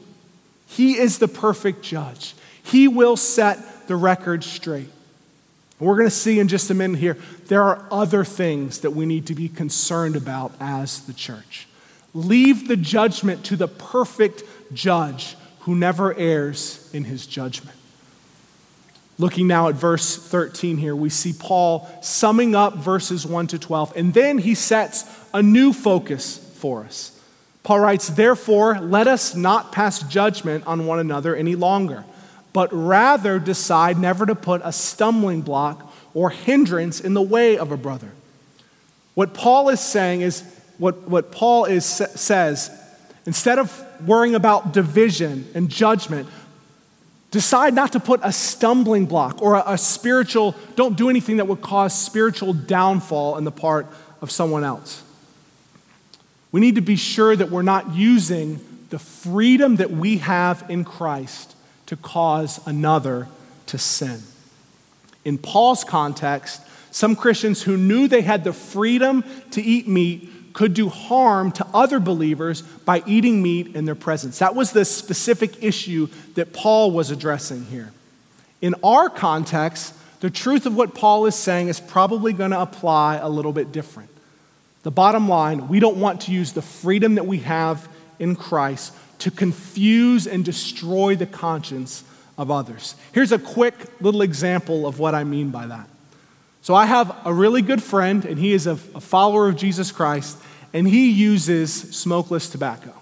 He 0.68 0.96
is 0.96 1.18
the 1.18 1.28
perfect 1.28 1.82
judge. 1.82 2.34
He 2.62 2.88
will 2.88 3.18
set 3.18 3.88
the 3.88 3.96
record 3.96 4.42
straight. 4.42 4.88
We're 5.80 5.96
going 5.96 6.08
to 6.08 6.10
see 6.10 6.40
in 6.40 6.48
just 6.48 6.70
a 6.70 6.74
minute 6.74 6.98
here, 6.98 7.16
there 7.46 7.62
are 7.62 7.86
other 7.90 8.24
things 8.24 8.80
that 8.80 8.90
we 8.90 9.06
need 9.06 9.26
to 9.26 9.34
be 9.34 9.48
concerned 9.48 10.16
about 10.16 10.52
as 10.58 11.02
the 11.02 11.12
church. 11.12 11.68
Leave 12.14 12.66
the 12.66 12.76
judgment 12.76 13.44
to 13.44 13.56
the 13.56 13.68
perfect 13.68 14.42
judge 14.72 15.36
who 15.60 15.76
never 15.76 16.14
errs 16.14 16.90
in 16.92 17.04
his 17.04 17.26
judgment. 17.26 17.76
Looking 19.18 19.46
now 19.46 19.68
at 19.68 19.74
verse 19.74 20.16
13 20.16 20.78
here, 20.78 20.96
we 20.96 21.10
see 21.10 21.32
Paul 21.32 21.88
summing 22.02 22.54
up 22.54 22.76
verses 22.76 23.26
1 23.26 23.48
to 23.48 23.58
12, 23.58 23.92
and 23.96 24.14
then 24.14 24.38
he 24.38 24.54
sets 24.54 25.04
a 25.34 25.42
new 25.42 25.72
focus 25.72 26.38
for 26.56 26.84
us. 26.84 27.20
Paul 27.62 27.80
writes, 27.80 28.08
Therefore, 28.08 28.80
let 28.80 29.06
us 29.06 29.34
not 29.34 29.72
pass 29.72 30.02
judgment 30.02 30.66
on 30.66 30.86
one 30.86 30.98
another 30.98 31.36
any 31.36 31.54
longer 31.54 32.04
but 32.58 32.72
rather 32.72 33.38
decide 33.38 34.00
never 34.00 34.26
to 34.26 34.34
put 34.34 34.60
a 34.64 34.72
stumbling 34.72 35.42
block 35.42 35.94
or 36.12 36.30
hindrance 36.30 36.98
in 36.98 37.14
the 37.14 37.22
way 37.22 37.56
of 37.56 37.70
a 37.70 37.76
brother. 37.76 38.10
What 39.14 39.32
Paul 39.32 39.68
is 39.68 39.78
saying 39.78 40.22
is, 40.22 40.42
what, 40.76 41.08
what 41.08 41.30
Paul 41.30 41.66
is, 41.66 41.84
says, 41.86 42.68
instead 43.26 43.60
of 43.60 43.86
worrying 44.04 44.34
about 44.34 44.72
division 44.72 45.46
and 45.54 45.68
judgment, 45.68 46.28
decide 47.30 47.74
not 47.74 47.92
to 47.92 48.00
put 48.00 48.18
a 48.24 48.32
stumbling 48.32 49.06
block 49.06 49.40
or 49.40 49.54
a, 49.54 49.62
a 49.64 49.78
spiritual, 49.78 50.56
don't 50.74 50.96
do 50.96 51.08
anything 51.08 51.36
that 51.36 51.46
would 51.46 51.62
cause 51.62 51.96
spiritual 51.96 52.52
downfall 52.52 53.38
in 53.38 53.44
the 53.44 53.52
part 53.52 53.86
of 54.20 54.32
someone 54.32 54.64
else. 54.64 55.04
We 56.50 56.60
need 56.60 56.74
to 56.74 56.80
be 56.80 56.96
sure 56.96 57.36
that 57.36 57.52
we're 57.52 57.62
not 57.62 57.94
using 57.94 58.58
the 58.90 58.98
freedom 58.98 59.76
that 59.76 59.92
we 59.92 60.18
have 60.18 60.68
in 60.68 60.84
Christ 60.84 61.54
to 61.88 61.96
cause 61.96 62.60
another 62.66 63.28
to 63.66 63.78
sin. 63.78 64.22
In 65.24 65.38
Paul's 65.38 65.84
context, 65.84 66.62
some 66.90 67.16
Christians 67.16 67.62
who 67.62 67.76
knew 67.76 68.08
they 68.08 68.20
had 68.20 68.44
the 68.44 68.52
freedom 68.52 69.24
to 69.52 69.62
eat 69.62 69.88
meat 69.88 70.52
could 70.52 70.74
do 70.74 70.88
harm 70.88 71.50
to 71.52 71.66
other 71.72 71.98
believers 71.98 72.62
by 72.62 73.02
eating 73.06 73.42
meat 73.42 73.74
in 73.74 73.86
their 73.86 73.94
presence. 73.94 74.38
That 74.38 74.54
was 74.54 74.72
the 74.72 74.84
specific 74.84 75.62
issue 75.62 76.08
that 76.34 76.52
Paul 76.52 76.90
was 76.90 77.10
addressing 77.10 77.64
here. 77.66 77.92
In 78.60 78.74
our 78.82 79.08
context, 79.08 79.94
the 80.20 80.30
truth 80.30 80.66
of 80.66 80.74
what 80.74 80.94
Paul 80.94 81.26
is 81.26 81.36
saying 81.36 81.68
is 81.68 81.80
probably 81.80 82.32
going 82.32 82.50
to 82.50 82.60
apply 82.60 83.16
a 83.16 83.28
little 83.28 83.52
bit 83.52 83.72
different. 83.72 84.10
The 84.82 84.90
bottom 84.90 85.28
line, 85.28 85.68
we 85.68 85.80
don't 85.80 85.98
want 85.98 86.22
to 86.22 86.32
use 86.32 86.52
the 86.52 86.62
freedom 86.62 87.14
that 87.14 87.26
we 87.26 87.38
have 87.38 87.88
in 88.18 88.36
Christ 88.36 88.92
to 89.18 89.30
confuse 89.30 90.26
and 90.26 90.44
destroy 90.44 91.16
the 91.16 91.26
conscience 91.26 92.04
of 92.36 92.50
others. 92.50 92.94
Here's 93.12 93.32
a 93.32 93.38
quick 93.38 93.74
little 94.00 94.22
example 94.22 94.86
of 94.86 94.98
what 94.98 95.14
I 95.14 95.24
mean 95.24 95.50
by 95.50 95.66
that. 95.66 95.88
So, 96.62 96.74
I 96.74 96.86
have 96.86 97.16
a 97.24 97.32
really 97.32 97.62
good 97.62 97.82
friend, 97.82 98.24
and 98.24 98.38
he 98.38 98.52
is 98.52 98.66
a, 98.66 98.72
a 98.72 99.00
follower 99.00 99.48
of 99.48 99.56
Jesus 99.56 99.90
Christ, 99.90 100.38
and 100.72 100.86
he 100.86 101.10
uses 101.10 101.72
smokeless 101.72 102.50
tobacco. 102.50 102.92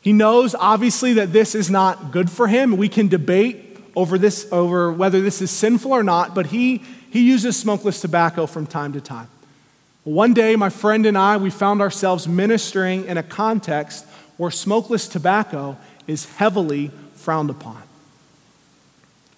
He 0.00 0.12
knows, 0.12 0.54
obviously, 0.54 1.14
that 1.14 1.32
this 1.32 1.54
is 1.54 1.70
not 1.70 2.12
good 2.12 2.30
for 2.30 2.46
him. 2.46 2.76
We 2.76 2.90
can 2.90 3.08
debate 3.08 3.78
over 3.96 4.18
this, 4.18 4.46
over 4.52 4.92
whether 4.92 5.22
this 5.22 5.40
is 5.40 5.50
sinful 5.50 5.92
or 5.92 6.02
not, 6.02 6.34
but 6.34 6.46
he, 6.46 6.82
he 7.10 7.26
uses 7.26 7.56
smokeless 7.56 8.00
tobacco 8.00 8.46
from 8.46 8.66
time 8.66 8.92
to 8.92 9.00
time. 9.00 9.28
One 10.02 10.34
day, 10.34 10.56
my 10.56 10.68
friend 10.68 11.06
and 11.06 11.16
I, 11.16 11.38
we 11.38 11.48
found 11.48 11.80
ourselves 11.80 12.28
ministering 12.28 13.06
in 13.06 13.16
a 13.16 13.22
context 13.22 14.04
where 14.36 14.50
smokeless 14.50 15.08
tobacco 15.08 15.76
is 16.06 16.26
heavily 16.36 16.90
frowned 17.14 17.50
upon. 17.50 17.82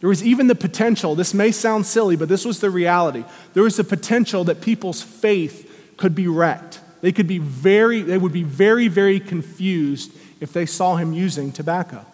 There 0.00 0.08
was 0.08 0.22
even 0.22 0.46
the 0.46 0.54
potential, 0.54 1.14
this 1.14 1.32
may 1.32 1.50
sound 1.50 1.86
silly, 1.86 2.16
but 2.16 2.28
this 2.28 2.44
was 2.44 2.60
the 2.60 2.70
reality. 2.70 3.24
There 3.54 3.62
was 3.62 3.76
the 3.76 3.84
potential 3.84 4.44
that 4.44 4.60
people's 4.60 5.02
faith 5.02 5.94
could 5.96 6.14
be 6.14 6.28
wrecked. 6.28 6.80
They 7.00 7.12
could 7.12 7.26
be 7.26 7.38
very, 7.38 8.02
they 8.02 8.18
would 8.18 8.32
be 8.32 8.42
very, 8.42 8.88
very 8.88 9.20
confused 9.20 10.12
if 10.40 10.52
they 10.52 10.66
saw 10.66 10.96
him 10.96 11.12
using 11.12 11.50
tobacco. 11.50 12.04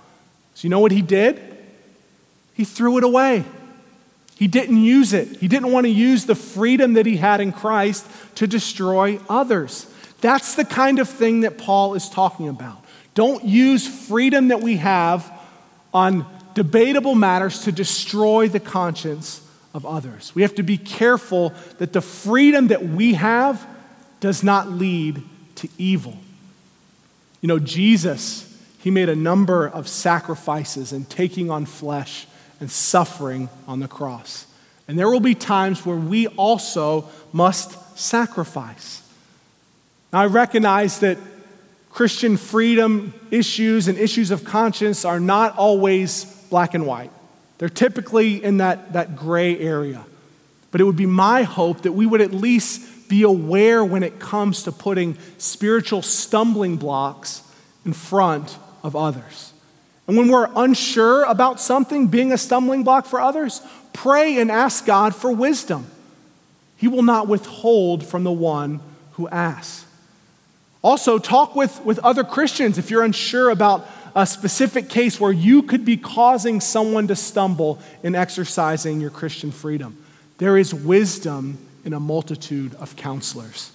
So 0.55 0.67
you 0.67 0.71
know 0.71 0.81
what 0.81 0.93
he 0.93 1.03
did? 1.03 1.41
He 2.55 2.65
threw 2.65 2.99
it 2.99 3.05
away. 3.05 3.45
He 4.37 4.47
didn't 4.47 4.83
use 4.83 5.13
it. 5.13 5.37
He 5.39 5.49
didn't 5.49 5.73
want 5.73 5.85
to 5.87 5.91
use 5.91 6.27
the 6.27 6.35
freedom 6.35 6.95
that 6.95 7.07
he 7.07 7.17
had 7.17 7.41
in 7.41 7.53
Christ 7.53 8.07
to 8.37 8.47
destroy 8.47 9.19
others. 9.29 9.87
That's 10.23 10.55
the 10.55 10.65
kind 10.65 11.01
of 11.01 11.09
thing 11.09 11.41
that 11.41 11.59
Paul 11.59 11.95
is 11.95 12.09
talking 12.09 12.49
about. 12.49 12.83
Don't 13.15 13.45
use 13.45 13.87
freedom 13.87 14.49
that 14.49 14.63
we 14.63 14.77
have 14.77 15.31
on 15.93 16.25
debatable 16.55 17.15
matters 17.15 17.65
to 17.65 17.73
destroy 17.73 18.49
the 18.49 18.61
conscience 18.61 19.47
of 19.75 19.85
others. 19.85 20.35
We 20.35 20.43
have 20.43 20.55
to 20.55 20.63
be 20.63 20.79
careful 20.79 21.53
that 21.79 21.93
the 21.93 22.01
freedom 22.01 22.69
that 22.69 22.85
we 22.85 23.15
have 23.15 23.67
does 24.21 24.43
not 24.43 24.71
lead 24.71 25.23
to 25.57 25.69
evil. 25.77 26.17
You 27.41 27.49
know, 27.49 27.59
Jesus, 27.59 28.49
he 28.79 28.91
made 28.91 29.09
a 29.09 29.17
number 29.17 29.67
of 29.67 29.89
sacrifices 29.89 30.93
and 30.93 31.11
taking 31.11 31.51
on 31.51 31.67
flesh 31.67 32.27
and 32.61 32.71
suffering 32.71 33.49
on 33.67 33.81
the 33.81 33.89
cross. 33.89 34.47
And 34.87 34.97
there 34.97 35.11
will 35.11 35.21
be 35.21 35.35
times 35.35 35.85
where 35.85 35.97
we 35.97 36.29
also 36.29 37.09
must 37.33 37.99
sacrifice. 37.99 39.03
Now, 40.13 40.21
I 40.21 40.27
recognize 40.27 41.01
that 41.01 41.19
Christian 41.91 42.37
freedom 42.37 43.15
issues 43.31 43.89
and 43.89 43.99
issues 43.99 44.31
of 44.31 44.45
conscience 44.45 45.05
are 45.05 45.21
not 45.21 45.57
always 45.57 46.25
black 46.51 46.75
and 46.75 46.87
white. 46.87 47.11
They're 47.59 47.69
typically 47.69 48.43
in 48.43 48.59
that, 48.59 48.95
that 48.95 49.17
gray 49.17 49.59
area. 49.59 50.05
But 50.71 50.81
it 50.81 50.85
would 50.85 50.97
be 50.97 51.07
my 51.07 51.43
hope 51.43 51.83
that 51.83 51.93
we 51.93 52.07
would 52.07 52.21
at 52.21 52.33
least 52.33 53.09
be 53.09 53.23
aware 53.23 53.85
when 53.85 54.03
it 54.03 54.19
comes 54.19 54.63
to 54.65 54.73
putting 54.73 55.19
spiritual 55.37 56.01
stumbling 56.01 56.77
blocks 56.77 57.43
in 57.85 57.93
front 57.93 58.57
of 58.83 58.97
others. 58.97 59.53
And 60.07 60.17
when 60.17 60.29
we're 60.29 60.49
unsure 60.57 61.25
about 61.25 61.61
something 61.61 62.09
being 62.09 62.33
a 62.33 62.39
stumbling 62.39 62.85
block 62.85 63.07
for 63.07 63.21
others, 63.21 63.61
pray 63.93 64.39
and 64.39 64.51
ask 64.51 64.87
God 64.87 65.15
for 65.15 65.31
wisdom. 65.31 65.87
He 66.77 66.89
will 66.89 67.03
not 67.03 67.29
withhold 67.29 68.05
from 68.05 68.25
the 68.25 68.33
one 68.33 68.81
who 69.13 69.29
asks. 69.29 69.82
Also, 70.83 71.19
talk 71.19 71.55
with, 71.55 71.81
with 71.85 71.99
other 72.01 72.25
Christians 72.25 72.77
if 72.77 72.91
you're 72.91 73.05
unsure 73.05 73.51
about 73.51 73.89
a 74.15 74.27
specific 74.27 74.89
case 74.89 75.19
where 75.19 75.33
you 75.33 75.63
could 75.63 75.85
be 75.85 75.97
causing 75.97 76.61
someone 76.61 77.07
to 77.09 77.17
stumble 77.17 77.79
in 78.03 78.15
exercising 78.15 79.01
your 79.01 79.11
Christian 79.11 79.51
freedom. 79.51 79.97
There 80.39 80.59
is 80.59 80.75
wisdom 80.75 81.59
in 81.85 81.93
a 81.93 82.01
multitude 82.01 82.75
of 82.75 82.97
counselors. 82.97 83.71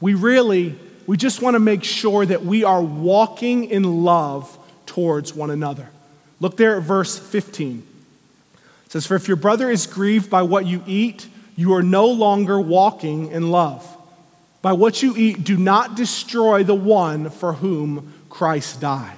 We 0.00 0.14
really, 0.14 0.76
we 1.06 1.16
just 1.16 1.42
want 1.42 1.54
to 1.54 1.60
make 1.60 1.84
sure 1.84 2.24
that 2.24 2.44
we 2.44 2.64
are 2.64 2.82
walking 2.82 3.64
in 3.64 4.04
love 4.04 4.58
towards 4.86 5.34
one 5.34 5.50
another. 5.50 5.90
Look 6.40 6.56
there 6.56 6.76
at 6.76 6.82
verse 6.82 7.18
15. 7.18 7.86
It 8.86 8.92
says, 8.92 9.06
For 9.06 9.16
if 9.16 9.28
your 9.28 9.36
brother 9.36 9.70
is 9.70 9.86
grieved 9.86 10.30
by 10.30 10.42
what 10.42 10.66
you 10.66 10.82
eat, 10.86 11.28
you 11.56 11.74
are 11.74 11.82
no 11.82 12.06
longer 12.06 12.60
walking 12.60 13.30
in 13.32 13.50
love. 13.50 13.86
By 14.60 14.72
what 14.72 15.02
you 15.02 15.16
eat, 15.16 15.44
do 15.44 15.56
not 15.56 15.94
destroy 15.94 16.64
the 16.64 16.74
one 16.74 17.30
for 17.30 17.54
whom 17.54 18.12
Christ 18.28 18.80
died. 18.80 19.16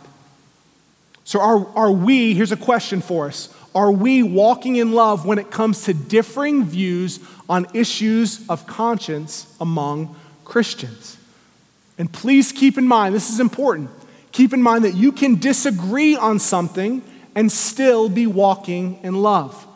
So, 1.24 1.40
are, 1.40 1.66
are 1.76 1.92
we, 1.92 2.34
here's 2.34 2.52
a 2.52 2.56
question 2.56 3.00
for 3.00 3.28
us, 3.28 3.54
are 3.74 3.92
we 3.92 4.22
walking 4.22 4.76
in 4.76 4.92
love 4.92 5.24
when 5.24 5.38
it 5.38 5.50
comes 5.50 5.84
to 5.84 5.94
differing 5.94 6.64
views 6.64 7.20
on 7.48 7.66
issues 7.72 8.46
of 8.48 8.66
conscience 8.66 9.46
among 9.60 10.14
Christians? 10.44 11.16
And 11.98 12.12
please 12.12 12.50
keep 12.50 12.76
in 12.78 12.86
mind, 12.86 13.14
this 13.14 13.30
is 13.30 13.40
important. 13.40 13.90
Keep 14.32 14.52
in 14.54 14.62
mind 14.62 14.84
that 14.84 14.94
you 14.94 15.12
can 15.12 15.36
disagree 15.36 16.16
on 16.16 16.38
something 16.38 17.02
and 17.34 17.50
still 17.50 18.08
be 18.08 18.26
walking 18.26 18.98
in 19.02 19.22
love. 19.22 19.66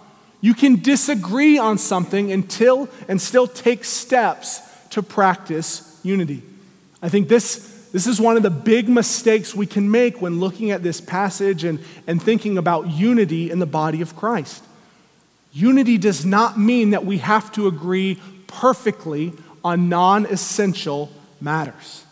You 0.41 0.55
can 0.55 0.81
disagree 0.81 1.57
on 1.57 1.79
something 1.79 2.33
until 2.33 2.89
and 3.09 3.21
still 3.21 3.47
take 3.47 3.85
steps 3.85 4.61
to 4.95 5.03
practice 5.03 5.99
unity. 6.05 6.43
I 7.03 7.09
think 7.09 7.29
this, 7.29 7.89
this 7.93 8.07
is 8.07 8.21
one 8.21 8.37
of 8.37 8.45
the 8.45 8.51
big 8.51 8.89
mistakes 8.89 9.55
we 9.55 9.67
can 9.67 9.91
make 9.91 10.23
when 10.23 10.39
looking 10.39 10.71
at 10.71 10.85
this 10.85 11.01
passage 11.01 11.65
and, 11.65 11.81
and 12.07 12.23
thinking 12.23 12.59
about 12.59 12.89
unity 12.91 13.51
in 13.51 13.59
the 13.59 13.67
body 13.67 14.03
of 14.03 14.15
Christ. 14.15 14.63
Unity 15.53 15.99
does 15.99 16.25
not 16.25 16.59
mean 16.59 16.91
that 16.91 17.05
we 17.05 17.19
have 17.19 17.51
to 17.53 17.67
agree 17.67 18.21
perfectly 18.47 19.33
on 19.65 19.89
non 19.89 20.27
essential 20.27 21.11
matters. 21.41 22.05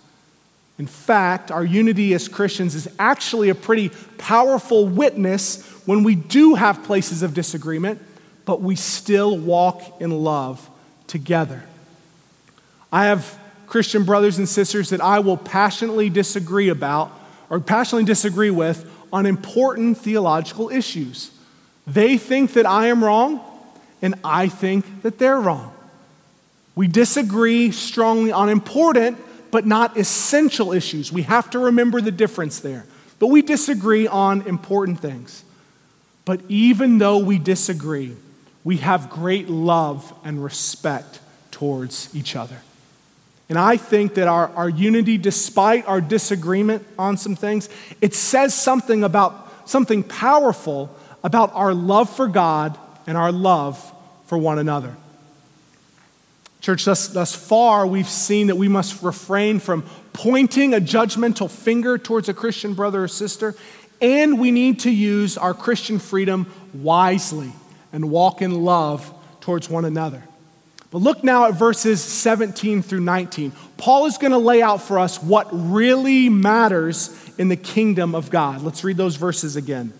In 0.78 0.86
fact, 0.88 1.52
our 1.52 1.64
unity 1.64 2.14
as 2.14 2.26
Christians 2.26 2.74
is 2.74 2.88
actually 2.98 3.48
a 3.48 3.54
pretty 3.54 3.90
powerful 4.18 4.88
witness 4.88 5.64
when 5.86 6.02
we 6.02 6.16
do 6.16 6.54
have 6.54 6.82
places 6.82 7.22
of 7.22 7.34
disagreement, 7.34 8.02
but 8.44 8.60
we 8.60 8.74
still 8.74 9.38
walk 9.38 10.00
in 10.00 10.10
love 10.10 10.68
together. 11.06 11.62
I 12.92 13.06
have 13.06 13.38
Christian 13.66 14.04
brothers 14.04 14.38
and 14.38 14.48
sisters 14.48 14.90
that 14.90 15.00
I 15.00 15.20
will 15.20 15.38
passionately 15.38 16.10
disagree 16.10 16.68
about 16.68 17.10
or 17.48 17.58
passionately 17.58 18.04
disagree 18.04 18.50
with 18.50 18.88
on 19.12 19.26
important 19.26 19.98
theological 19.98 20.68
issues. 20.68 21.30
They 21.86 22.18
think 22.18 22.52
that 22.52 22.66
I 22.66 22.86
am 22.86 23.02
wrong, 23.02 23.40
and 24.00 24.14
I 24.22 24.48
think 24.48 25.02
that 25.02 25.18
they're 25.18 25.40
wrong. 25.40 25.72
We 26.74 26.86
disagree 26.86 27.70
strongly 27.72 28.32
on 28.32 28.48
important 28.48 29.18
but 29.52 29.66
not 29.66 29.98
essential 29.98 30.72
issues. 30.72 31.12
We 31.12 31.22
have 31.22 31.50
to 31.50 31.58
remember 31.58 32.00
the 32.00 32.10
difference 32.10 32.60
there. 32.60 32.86
But 33.18 33.26
we 33.28 33.42
disagree 33.42 34.08
on 34.08 34.42
important 34.48 34.98
things. 34.98 35.44
But 36.24 36.40
even 36.48 36.98
though 36.98 37.18
we 37.18 37.38
disagree, 37.38 38.16
we 38.64 38.78
have 38.78 39.10
great 39.10 39.48
love 39.48 40.12
and 40.24 40.42
respect 40.42 41.20
towards 41.50 42.08
each 42.16 42.34
other. 42.34 42.56
And 43.52 43.58
I 43.58 43.76
think 43.76 44.14
that 44.14 44.28
our, 44.28 44.48
our 44.56 44.70
unity, 44.70 45.18
despite 45.18 45.86
our 45.86 46.00
disagreement 46.00 46.86
on 46.98 47.18
some 47.18 47.36
things, 47.36 47.68
it 48.00 48.14
says 48.14 48.54
something 48.54 49.04
about 49.04 49.68
something 49.68 50.02
powerful 50.04 50.88
about 51.22 51.52
our 51.52 51.74
love 51.74 52.08
for 52.08 52.28
God 52.28 52.78
and 53.06 53.14
our 53.14 53.30
love 53.30 53.78
for 54.24 54.38
one 54.38 54.58
another. 54.58 54.96
Church, 56.62 56.86
thus, 56.86 57.08
thus 57.08 57.34
far, 57.34 57.86
we've 57.86 58.08
seen 58.08 58.46
that 58.46 58.56
we 58.56 58.68
must 58.68 59.02
refrain 59.02 59.58
from 59.58 59.82
pointing 60.14 60.72
a 60.72 60.80
judgmental 60.80 61.50
finger 61.50 61.98
towards 61.98 62.30
a 62.30 62.34
Christian 62.34 62.72
brother 62.72 63.04
or 63.04 63.08
sister, 63.08 63.54
and 64.00 64.40
we 64.40 64.50
need 64.50 64.80
to 64.80 64.90
use 64.90 65.36
our 65.36 65.52
Christian 65.52 65.98
freedom 65.98 66.50
wisely 66.72 67.52
and 67.92 68.10
walk 68.10 68.40
in 68.40 68.64
love 68.64 69.12
towards 69.42 69.68
one 69.68 69.84
another. 69.84 70.22
But 70.92 70.98
look 70.98 71.24
now 71.24 71.46
at 71.46 71.54
verses 71.54 72.00
17 72.00 72.82
through 72.82 73.00
19. 73.00 73.52
Paul 73.78 74.06
is 74.06 74.18
going 74.18 74.32
to 74.32 74.38
lay 74.38 74.62
out 74.62 74.82
for 74.82 74.98
us 74.98 75.20
what 75.20 75.48
really 75.50 76.28
matters 76.28 77.10
in 77.38 77.48
the 77.48 77.56
kingdom 77.56 78.14
of 78.14 78.30
God. 78.30 78.62
Let's 78.62 78.84
read 78.84 78.98
those 78.98 79.16
verses 79.16 79.56
again. 79.56 79.92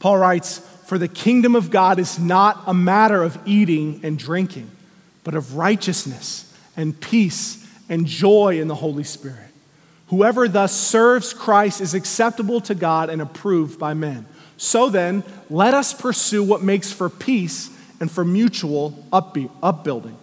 Paul 0.00 0.18
writes, 0.18 0.58
For 0.86 0.98
the 0.98 1.08
kingdom 1.08 1.54
of 1.54 1.70
God 1.70 1.98
is 1.98 2.18
not 2.18 2.62
a 2.66 2.74
matter 2.74 3.22
of 3.22 3.38
eating 3.46 4.00
and 4.02 4.18
drinking 4.18 4.70
but 5.28 5.34
of 5.34 5.56
righteousness 5.56 6.50
and 6.74 6.98
peace 6.98 7.62
and 7.90 8.06
joy 8.06 8.58
in 8.60 8.66
the 8.66 8.74
Holy 8.74 9.04
Spirit. 9.04 9.50
Whoever 10.06 10.48
thus 10.48 10.74
serves 10.74 11.34
Christ 11.34 11.82
is 11.82 11.92
acceptable 11.92 12.62
to 12.62 12.74
God 12.74 13.10
and 13.10 13.20
approved 13.20 13.78
by 13.78 13.92
men. 13.92 14.24
So 14.56 14.88
then, 14.88 15.22
let 15.50 15.74
us 15.74 15.92
pursue 15.92 16.42
what 16.42 16.62
makes 16.62 16.90
for 16.90 17.10
peace 17.10 17.68
and 18.00 18.10
for 18.10 18.24
mutual 18.24 19.04
upbuilding. 19.12 20.16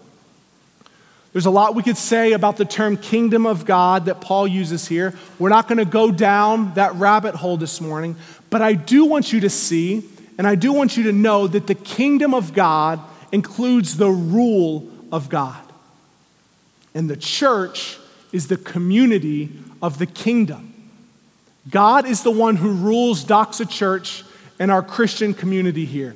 There's 1.33 1.45
a 1.45 1.51
lot 1.51 1.75
we 1.75 1.83
could 1.83 1.97
say 1.97 2.31
about 2.31 2.55
the 2.55 2.63
term 2.63 2.95
kingdom 2.95 3.45
of 3.45 3.65
God 3.65 4.05
that 4.05 4.21
Paul 4.21 4.47
uses 4.47 4.87
here. 4.87 5.13
We're 5.37 5.49
not 5.49 5.67
going 5.67 5.79
to 5.79 5.85
go 5.85 6.09
down 6.09 6.73
that 6.75 6.95
rabbit 6.95 7.35
hole 7.35 7.57
this 7.57 7.81
morning, 7.81 8.15
but 8.49 8.61
I 8.61 8.73
do 8.73 9.05
want 9.05 9.33
you 9.33 9.41
to 9.41 9.49
see 9.49 10.09
and 10.37 10.45
I 10.45 10.55
do 10.55 10.73
want 10.73 10.97
you 10.97 11.03
to 11.03 11.11
know 11.11 11.47
that 11.47 11.67
the 11.67 11.75
kingdom 11.75 12.33
of 12.33 12.53
God 12.53 12.99
includes 13.31 13.97
the 13.97 14.09
rule 14.09 14.87
of 15.11 15.29
God. 15.29 15.61
And 16.93 17.09
the 17.09 17.17
church 17.17 17.97
is 18.31 18.47
the 18.47 18.57
community 18.57 19.51
of 19.81 19.97
the 19.97 20.05
kingdom. 20.05 20.73
God 21.69 22.05
is 22.05 22.23
the 22.23 22.31
one 22.31 22.57
who 22.57 22.71
rules 22.71 23.25
Doxa 23.25 23.69
Church 23.69 24.23
and 24.59 24.71
our 24.71 24.83
Christian 24.83 25.33
community 25.33 25.85
here. 25.85 26.15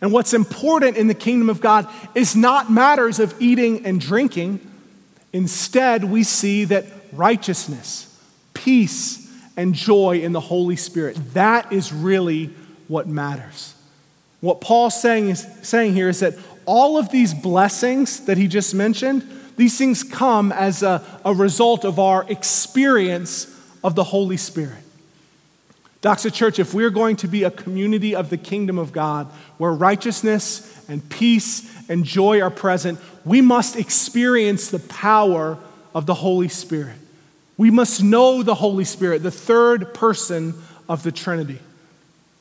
And 0.00 0.12
what's 0.12 0.32
important 0.32 0.96
in 0.96 1.08
the 1.08 1.14
kingdom 1.14 1.50
of 1.50 1.60
God 1.60 1.88
is 2.14 2.36
not 2.36 2.70
matters 2.70 3.18
of 3.18 3.34
eating 3.40 3.84
and 3.84 4.00
drinking. 4.00 4.60
Instead, 5.32 6.04
we 6.04 6.22
see 6.22 6.64
that 6.66 6.86
righteousness, 7.12 8.20
peace, 8.54 9.28
and 9.56 9.74
joy 9.74 10.20
in 10.20 10.32
the 10.32 10.40
Holy 10.40 10.76
Spirit, 10.76 11.16
that 11.34 11.72
is 11.72 11.92
really 11.92 12.46
what 12.86 13.08
matters. 13.08 13.74
What 14.40 14.60
Paul's 14.60 15.00
saying, 15.00 15.30
is, 15.30 15.46
saying 15.62 15.94
here 15.94 16.08
is 16.08 16.20
that 16.20 16.34
all 16.64 16.96
of 16.96 17.10
these 17.10 17.34
blessings 17.34 18.20
that 18.26 18.38
he 18.38 18.46
just 18.46 18.72
mentioned, 18.74 19.28
these 19.56 19.76
things 19.76 20.04
come 20.04 20.52
as 20.52 20.84
a, 20.84 21.04
a 21.24 21.34
result 21.34 21.84
of 21.84 21.98
our 21.98 22.24
experience 22.30 23.52
of 23.82 23.96
the 23.96 24.04
Holy 24.04 24.36
Spirit. 24.36 24.78
Doxa 26.00 26.32
Church, 26.32 26.58
if 26.58 26.74
we're 26.74 26.90
going 26.90 27.16
to 27.16 27.28
be 27.28 27.42
a 27.42 27.50
community 27.50 28.14
of 28.14 28.30
the 28.30 28.36
kingdom 28.36 28.78
of 28.78 28.92
God 28.92 29.26
where 29.58 29.72
righteousness 29.72 30.84
and 30.88 31.06
peace 31.10 31.68
and 31.88 32.04
joy 32.04 32.40
are 32.40 32.50
present, 32.50 33.00
we 33.24 33.40
must 33.40 33.76
experience 33.76 34.70
the 34.70 34.78
power 34.78 35.58
of 35.94 36.06
the 36.06 36.14
Holy 36.14 36.48
Spirit. 36.48 36.96
We 37.56 37.72
must 37.72 38.02
know 38.02 38.44
the 38.44 38.54
Holy 38.54 38.84
Spirit, 38.84 39.24
the 39.24 39.32
third 39.32 39.92
person 39.92 40.54
of 40.88 41.02
the 41.02 41.10
Trinity. 41.10 41.58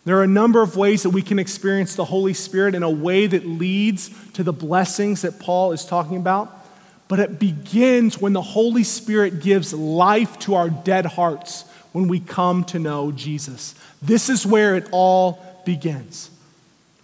There 0.05 0.17
are 0.19 0.23
a 0.23 0.27
number 0.27 0.61
of 0.61 0.77
ways 0.77 1.03
that 1.03 1.09
we 1.09 1.23
can 1.23 1.39
experience 1.39 1.95
the 1.95 2.05
Holy 2.05 2.35
Spirit 2.35 2.75
in 2.75 2.83
a 2.83 2.89
way 2.89 3.25
that 3.25 3.45
leads 3.45 4.11
to 4.33 4.43
the 4.43 4.53
blessings 4.53 5.23
that 5.23 5.39
Paul 5.39 5.71
is 5.71 5.83
talking 5.83 6.17
about. 6.17 6.53
But 7.07 7.19
it 7.19 7.39
begins 7.39 8.21
when 8.21 8.33
the 8.33 8.41
Holy 8.41 8.83
Spirit 8.83 9.41
gives 9.41 9.73
life 9.73 10.37
to 10.39 10.55
our 10.55 10.69
dead 10.69 11.07
hearts 11.07 11.65
when 11.97 12.07
we 12.07 12.19
come 12.19 12.63
to 12.63 12.77
know 12.77 13.11
Jesus. 13.11 13.73
This 14.03 14.29
is 14.29 14.45
where 14.45 14.75
it 14.75 14.87
all 14.91 15.43
begins. 15.65 16.29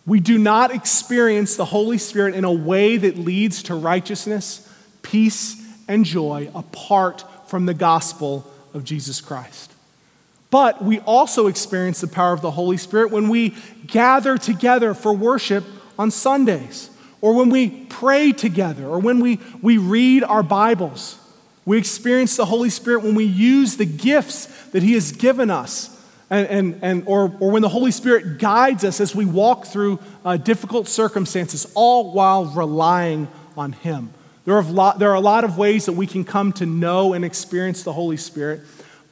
We 0.06 0.20
do 0.20 0.38
not 0.38 0.70
experience 0.70 1.56
the 1.56 1.66
Holy 1.66 1.98
Spirit 1.98 2.36
in 2.36 2.44
a 2.44 2.52
way 2.52 2.98
that 2.98 3.18
leads 3.18 3.64
to 3.64 3.76
righteousness, 3.76 4.72
peace, 5.02 5.60
and 5.88 6.06
joy 6.06 6.52
apart 6.54 7.26
from 7.48 7.66
the 7.66 7.74
gospel 7.74 8.46
of 8.76 8.84
Jesus 8.84 9.20
Christ. 9.20 9.74
But 10.52 10.84
we 10.84 11.00
also 11.00 11.48
experience 11.48 12.00
the 12.00 12.08
power 12.08 12.34
of 12.34 12.42
the 12.42 12.52
Holy 12.52 12.78
Spirit 12.78 13.10
when 13.10 13.30
we 13.30 13.56
gather 13.88 14.38
together 14.38 14.94
for 14.94 15.12
worship 15.12 15.64
on 15.98 16.12
Sundays, 16.12 16.92
or 17.20 17.34
when 17.34 17.50
we 17.50 17.86
pray 17.86 18.32
together, 18.32 18.86
or 18.86 19.00
when 19.00 19.22
we, 19.22 19.40
we 19.60 19.80
read 19.80 20.24
our 20.24 20.44
Bibles. 20.44 21.18
We 21.66 21.78
experience 21.78 22.36
the 22.36 22.46
Holy 22.46 22.70
Spirit 22.70 23.04
when 23.04 23.16
we 23.16 23.24
use 23.24 23.78
the 23.78 23.86
gifts 23.86 24.46
that 24.72 24.84
He 24.84 24.94
has 24.94 25.12
given 25.12 25.50
us, 25.50 25.90
and, 26.30 26.48
and, 26.48 26.80
and, 26.82 27.04
or, 27.08 27.36
or 27.40 27.52
when 27.52 27.62
the 27.62 27.70
Holy 27.70 27.92
Spirit 27.92 28.40
guides 28.40 28.84
us 28.84 29.00
as 29.00 29.16
we 29.16 29.26
walk 29.26 29.66
through 29.66 30.00
uh, 30.26 30.38
difficult 30.38 30.88
circumstances, 30.88 31.72
all 31.74 32.12
while 32.12 32.46
relying 32.46 33.28
on 33.56 33.72
Him. 33.72 34.14
There 34.46 34.56
are, 34.56 34.64
lot, 34.64 35.00
there 35.00 35.12
are 35.12 35.16
a 35.16 35.22
lot 35.22 35.46
of 35.46 35.58
ways 35.58 35.86
that 35.86 35.94
we 35.94 36.06
can 36.06 36.26
come 36.26 36.52
to 36.54 36.66
know 36.66 37.14
and 37.14 37.24
experience 37.24 37.84
the 37.84 37.94
Holy 37.94 38.18
Spirit, 38.18 38.62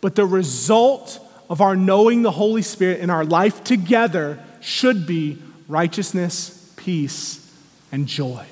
but 0.02 0.16
the 0.16 0.26
result 0.26 1.26
of 1.50 1.62
our 1.62 1.76
knowing 1.76 2.22
the 2.22 2.32
Holy 2.32 2.62
Spirit 2.62 3.00
in 3.00 3.10
our 3.10 3.24
life 3.24 3.64
together 3.64 4.40
should 4.60 5.08
be 5.08 5.42
righteousness, 5.68 6.74
peace, 6.76 7.50
and 7.92 8.08
joy. 8.08 8.46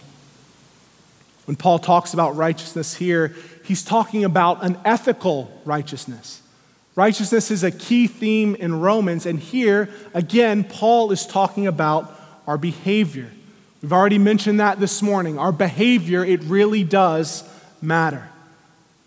When 1.46 1.56
Paul 1.56 1.80
talks 1.80 2.14
about 2.14 2.36
righteousness 2.36 2.94
here, 2.94 3.36
he's 3.70 3.84
talking 3.84 4.26
about 4.26 4.64
an 4.64 4.76
ethical 4.84 5.62
righteousness. 5.64 6.42
Righteousness 6.96 7.52
is 7.52 7.64
a 7.64 7.70
key 7.70 8.08
theme 8.08 8.56
in 8.56 8.82
Romans, 8.82 9.28
and 9.28 9.40
here, 9.40 9.92
again, 10.16 10.64
Paul 10.64 11.12
is 11.12 11.24
talking 11.28 11.68
about 11.68 12.20
our 12.48 12.58
behavior. 12.58 13.30
We've 13.80 13.94
already 13.94 14.18
mentioned 14.18 14.60
that 14.60 14.80
this 14.80 15.04
morning. 15.04 15.38
Our 15.38 15.52
behavior, 15.52 16.26
it 16.26 16.42
really 16.46 16.84
does 16.84 17.48
matter. 17.80 18.28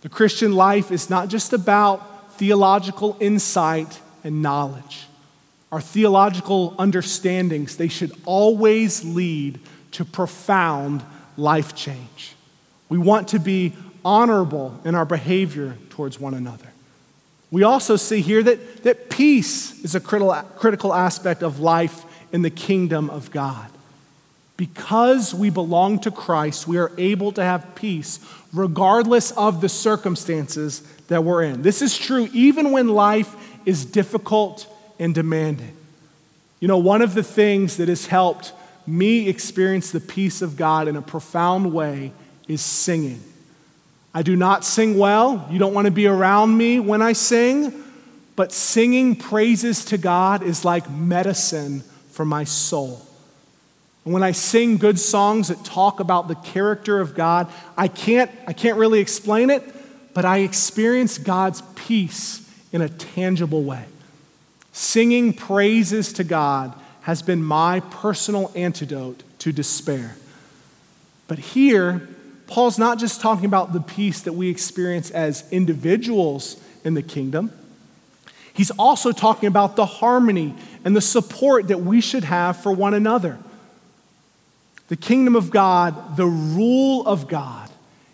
The 0.02 0.08
Christian 0.08 0.52
life 0.52 0.92
is 0.92 1.10
not 1.10 1.26
just 1.26 1.52
about 1.52 2.34
theological 2.34 3.16
insight 3.18 4.00
and 4.22 4.42
knowledge. 4.42 5.08
Our 5.72 5.80
theological 5.80 6.76
understandings, 6.78 7.76
they 7.76 7.88
should 7.88 8.12
always 8.24 9.04
lead 9.04 9.58
to 9.92 10.04
profound 10.04 11.02
life 11.36 11.74
change. 11.74 12.36
We 12.88 12.98
want 12.98 13.26
to 13.28 13.40
be 13.40 13.72
honorable 14.04 14.80
in 14.84 14.94
our 14.94 15.04
behavior 15.04 15.76
towards 15.90 16.18
one 16.18 16.34
another. 16.34 16.68
We 17.50 17.64
also 17.64 17.96
see 17.96 18.22
here 18.22 18.42
that, 18.42 18.82
that 18.84 19.10
peace 19.10 19.84
is 19.84 19.94
a 19.94 20.00
critical, 20.00 20.32
critical 20.56 20.94
aspect 20.94 21.42
of 21.42 21.60
life 21.60 22.04
in 22.32 22.42
the 22.42 22.50
kingdom 22.50 23.10
of 23.10 23.30
God. 23.30 23.68
Because 24.56 25.34
we 25.34 25.50
belong 25.50 25.98
to 26.00 26.10
Christ, 26.10 26.66
we 26.66 26.78
are 26.78 26.92
able 26.96 27.32
to 27.32 27.42
have 27.42 27.74
peace 27.74 28.20
regardless 28.52 29.30
of 29.32 29.60
the 29.60 29.68
circumstances 29.68 30.80
that 31.08 31.24
we're 31.24 31.42
in. 31.42 31.62
This 31.62 31.82
is 31.82 31.96
true 31.96 32.28
even 32.32 32.70
when 32.70 32.88
life 32.88 33.34
is 33.66 33.84
difficult 33.84 34.66
and 34.98 35.14
demanding. 35.14 35.76
You 36.60 36.68
know, 36.68 36.78
one 36.78 37.02
of 37.02 37.14
the 37.14 37.22
things 37.22 37.76
that 37.78 37.88
has 37.88 38.06
helped 38.06 38.52
me 38.86 39.28
experience 39.28 39.90
the 39.90 40.00
peace 40.00 40.42
of 40.42 40.56
God 40.56 40.88
in 40.88 40.96
a 40.96 41.02
profound 41.02 41.72
way 41.72 42.12
is 42.48 42.60
singing. 42.60 43.22
I 44.14 44.22
do 44.22 44.36
not 44.36 44.64
sing 44.64 44.98
well. 44.98 45.48
You 45.50 45.58
don't 45.58 45.74
want 45.74 45.86
to 45.86 45.90
be 45.90 46.06
around 46.06 46.56
me 46.56 46.78
when 46.80 47.00
I 47.02 47.12
sing. 47.12 47.72
But 48.36 48.52
singing 48.52 49.16
praises 49.16 49.84
to 49.86 49.98
God 49.98 50.42
is 50.42 50.64
like 50.64 50.90
medicine 50.90 51.80
for 52.10 52.24
my 52.24 52.44
soul. 52.44 53.06
And 54.04 54.12
when 54.12 54.22
I 54.22 54.32
sing 54.32 54.78
good 54.78 54.98
songs 54.98 55.48
that 55.48 55.64
talk 55.64 56.00
about 56.00 56.28
the 56.28 56.34
character 56.34 57.00
of 57.00 57.14
God, 57.14 57.50
I 57.76 57.88
can't, 57.88 58.30
I 58.46 58.52
can't 58.52 58.78
really 58.78 59.00
explain 59.00 59.48
it, 59.50 59.62
but 60.12 60.24
I 60.24 60.38
experience 60.38 61.18
God's 61.18 61.62
peace 61.74 62.48
in 62.72 62.80
a 62.80 62.88
tangible 62.88 63.62
way. 63.62 63.84
Singing 64.72 65.32
praises 65.32 66.12
to 66.14 66.24
God 66.24 66.74
has 67.02 67.22
been 67.22 67.44
my 67.44 67.80
personal 67.80 68.50
antidote 68.54 69.22
to 69.40 69.52
despair. 69.52 70.16
But 71.28 71.38
here, 71.38 72.08
Paul's 72.52 72.78
not 72.78 72.98
just 72.98 73.22
talking 73.22 73.46
about 73.46 73.72
the 73.72 73.80
peace 73.80 74.20
that 74.20 74.34
we 74.34 74.50
experience 74.50 75.10
as 75.10 75.50
individuals 75.50 76.62
in 76.84 76.92
the 76.92 77.02
kingdom. 77.02 77.50
He's 78.52 78.70
also 78.72 79.10
talking 79.10 79.46
about 79.46 79.74
the 79.74 79.86
harmony 79.86 80.54
and 80.84 80.94
the 80.94 81.00
support 81.00 81.68
that 81.68 81.80
we 81.80 82.02
should 82.02 82.24
have 82.24 82.62
for 82.62 82.70
one 82.70 82.92
another. 82.92 83.38
The 84.88 84.96
kingdom 84.96 85.34
of 85.34 85.50
God, 85.50 86.18
the 86.18 86.26
rule 86.26 87.06
of 87.06 87.26
God, 87.26 87.70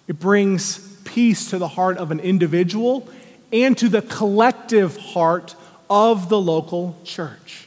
it 0.06 0.20
brings 0.20 0.78
peace 1.02 1.50
to 1.50 1.58
the 1.58 1.66
heart 1.66 1.98
of 1.98 2.12
an 2.12 2.20
individual 2.20 3.08
and 3.52 3.76
to 3.76 3.88
the 3.88 4.02
collective 4.02 4.96
heart 4.98 5.56
of 5.90 6.28
the 6.28 6.40
local 6.40 6.96
church. 7.02 7.66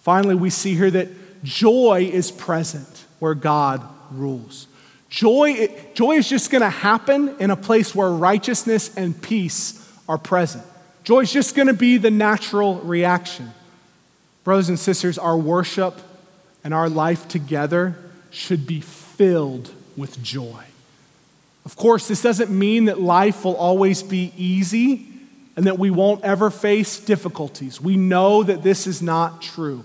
Finally, 0.00 0.34
we 0.34 0.50
see 0.50 0.74
here 0.74 0.90
that 0.90 1.08
joy 1.42 2.06
is 2.12 2.30
present 2.30 3.06
where 3.18 3.34
God 3.34 3.82
rules. 4.10 4.66
Joy, 5.10 5.68
joy 5.94 6.12
is 6.12 6.28
just 6.28 6.50
going 6.50 6.62
to 6.62 6.70
happen 6.70 7.36
in 7.40 7.50
a 7.50 7.56
place 7.56 7.94
where 7.94 8.08
righteousness 8.08 8.96
and 8.96 9.20
peace 9.20 9.76
are 10.08 10.16
present. 10.18 10.64
Joy 11.02 11.20
is 11.20 11.32
just 11.32 11.56
going 11.56 11.66
to 11.66 11.74
be 11.74 11.98
the 11.98 12.12
natural 12.12 12.76
reaction. 12.76 13.52
Brothers 14.44 14.68
and 14.68 14.78
sisters, 14.78 15.18
our 15.18 15.36
worship 15.36 15.98
and 16.62 16.72
our 16.72 16.88
life 16.88 17.26
together 17.26 17.96
should 18.30 18.66
be 18.68 18.80
filled 18.80 19.72
with 19.96 20.22
joy. 20.22 20.64
Of 21.64 21.74
course, 21.76 22.06
this 22.06 22.22
doesn't 22.22 22.50
mean 22.50 22.84
that 22.84 23.00
life 23.00 23.44
will 23.44 23.56
always 23.56 24.04
be 24.04 24.32
easy 24.36 25.08
and 25.56 25.66
that 25.66 25.78
we 25.78 25.90
won't 25.90 26.24
ever 26.24 26.50
face 26.50 27.00
difficulties. 27.00 27.80
We 27.80 27.96
know 27.96 28.44
that 28.44 28.62
this 28.62 28.86
is 28.86 29.02
not 29.02 29.42
true. 29.42 29.84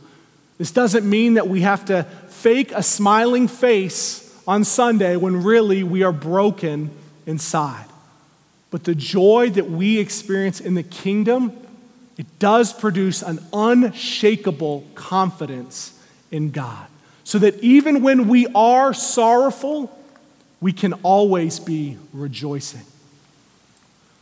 This 0.59 0.71
doesn't 0.71 1.09
mean 1.09 1.33
that 1.33 1.47
we 1.47 1.61
have 1.61 1.85
to 1.85 2.03
fake 2.27 2.71
a 2.73 2.83
smiling 2.83 3.47
face 3.47 4.24
on 4.47 4.63
Sunday 4.63 5.15
when 5.15 5.43
really 5.43 5.83
we 5.83 6.03
are 6.03 6.11
broken 6.11 6.91
inside. 7.25 7.85
But 8.71 8.83
the 8.83 8.95
joy 8.95 9.49
that 9.51 9.69
we 9.69 9.99
experience 9.99 10.59
in 10.59 10.73
the 10.75 10.83
kingdom, 10.83 11.53
it 12.17 12.39
does 12.39 12.73
produce 12.73 13.21
an 13.21 13.39
unshakable 13.53 14.85
confidence 14.95 15.97
in 16.31 16.51
God. 16.51 16.87
So 17.23 17.39
that 17.39 17.59
even 17.63 18.03
when 18.03 18.27
we 18.27 18.47
are 18.53 18.93
sorrowful, 18.93 19.97
we 20.61 20.73
can 20.73 20.93
always 21.03 21.59
be 21.59 21.97
rejoicing. 22.13 22.85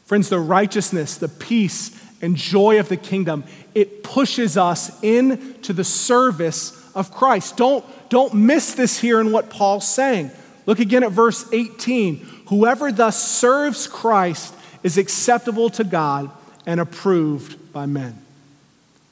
Friends, 0.05 0.29
the 0.29 0.39
righteousness, 0.39 1.17
the 1.17 1.29
peace, 1.29 1.99
and 2.21 2.36
joy 2.36 2.79
of 2.79 2.89
the 2.89 2.97
kingdom, 2.97 3.43
it 3.75 4.03
pushes 4.03 4.57
us 4.57 5.01
into 5.01 5.73
the 5.73 5.83
service 5.83 6.83
of 6.95 7.12
Christ. 7.12 7.58
Don't, 7.58 7.86
don't 8.10 8.34
miss 8.34 8.73
this 8.73 8.99
here 8.99 9.19
in 9.19 9.32
what 9.32 9.49
Paul's 9.49 9.88
saying. 9.88 10.32
Look 10.65 10.79
again 10.79 11.03
at 11.03 11.12
verse 11.12 11.45
18. 11.51 12.17
Whoever 12.47 12.91
thus 12.91 13.21
serves 13.21 13.88
Christ 13.88 14.53
is 14.84 14.97
acceptable 14.97 15.69
to 15.71 15.84
God 15.84 16.29
and 16.65 16.79
approved 16.79 17.73
by 17.73 17.86
men. 17.86 18.19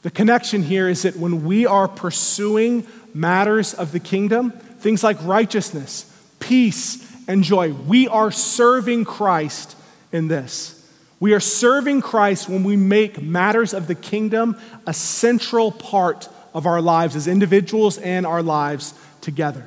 The 0.04 0.12
connection 0.12 0.63
here 0.63 0.89
is 0.89 1.04
that 1.04 1.17
when 1.17 1.46
we 1.46 1.65
are 1.65 1.88
pursuing 1.88 2.88
matters 3.13 3.74
of 3.74 3.91
the 3.91 4.00
kingdom, 4.00 4.52
things 4.52 5.04
like 5.04 5.17
righteousness, 5.24 6.06
peace, 6.39 7.08
and 7.28 7.44
joy, 7.44 7.72
we 7.72 8.08
are 8.08 8.32
serving 8.32 9.06
Christ 9.06 9.76
in 10.12 10.28
this. 10.28 10.78
We 11.20 11.34
are 11.34 11.39
serving 11.39 12.02
Christ 12.02 12.50
when 12.50 12.63
we 12.63 12.76
make 12.76 13.22
matters 13.22 13.76
of 13.76 13.86
the 13.86 13.96
kingdom 13.96 14.58
a 14.88 14.94
central 14.94 15.72
part 15.72 16.28
of 16.54 16.66
our 16.66 16.82
lives 16.82 17.16
as 17.16 17.28
individuals 17.28 17.98
and 17.98 18.26
our 18.26 18.44
lives 18.44 18.94
together. 19.22 19.66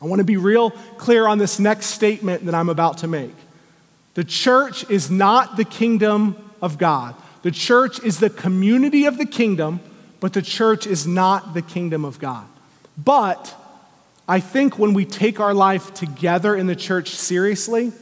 I 0.00 0.06
want 0.06 0.18
to 0.18 0.24
be 0.24 0.36
real 0.36 0.70
clear 0.98 1.26
on 1.26 1.38
this 1.38 1.58
next 1.58 1.86
statement 1.86 2.46
that 2.46 2.54
I'm 2.54 2.68
about 2.68 2.98
to 2.98 3.06
make. 3.06 3.34
The 4.14 4.24
church 4.24 4.88
is 4.90 5.10
not 5.10 5.56
the 5.56 5.64
kingdom 5.64 6.36
of 6.60 6.76
God. 6.78 7.14
The 7.42 7.50
church 7.50 8.02
is 8.02 8.18
the 8.18 8.30
community 8.30 9.04
of 9.04 9.18
the 9.18 9.26
kingdom, 9.26 9.80
but 10.20 10.32
the 10.32 10.42
church 10.42 10.86
is 10.86 11.06
not 11.06 11.54
the 11.54 11.62
kingdom 11.62 12.04
of 12.04 12.18
God. 12.18 12.46
But 12.96 13.54
I 14.28 14.40
think 14.40 14.78
when 14.78 14.94
we 14.94 15.04
take 15.04 15.40
our 15.40 15.54
life 15.54 15.92
together 15.94 16.54
in 16.54 16.66
the 16.66 16.76
church 16.76 17.10
seriously, 17.10 17.92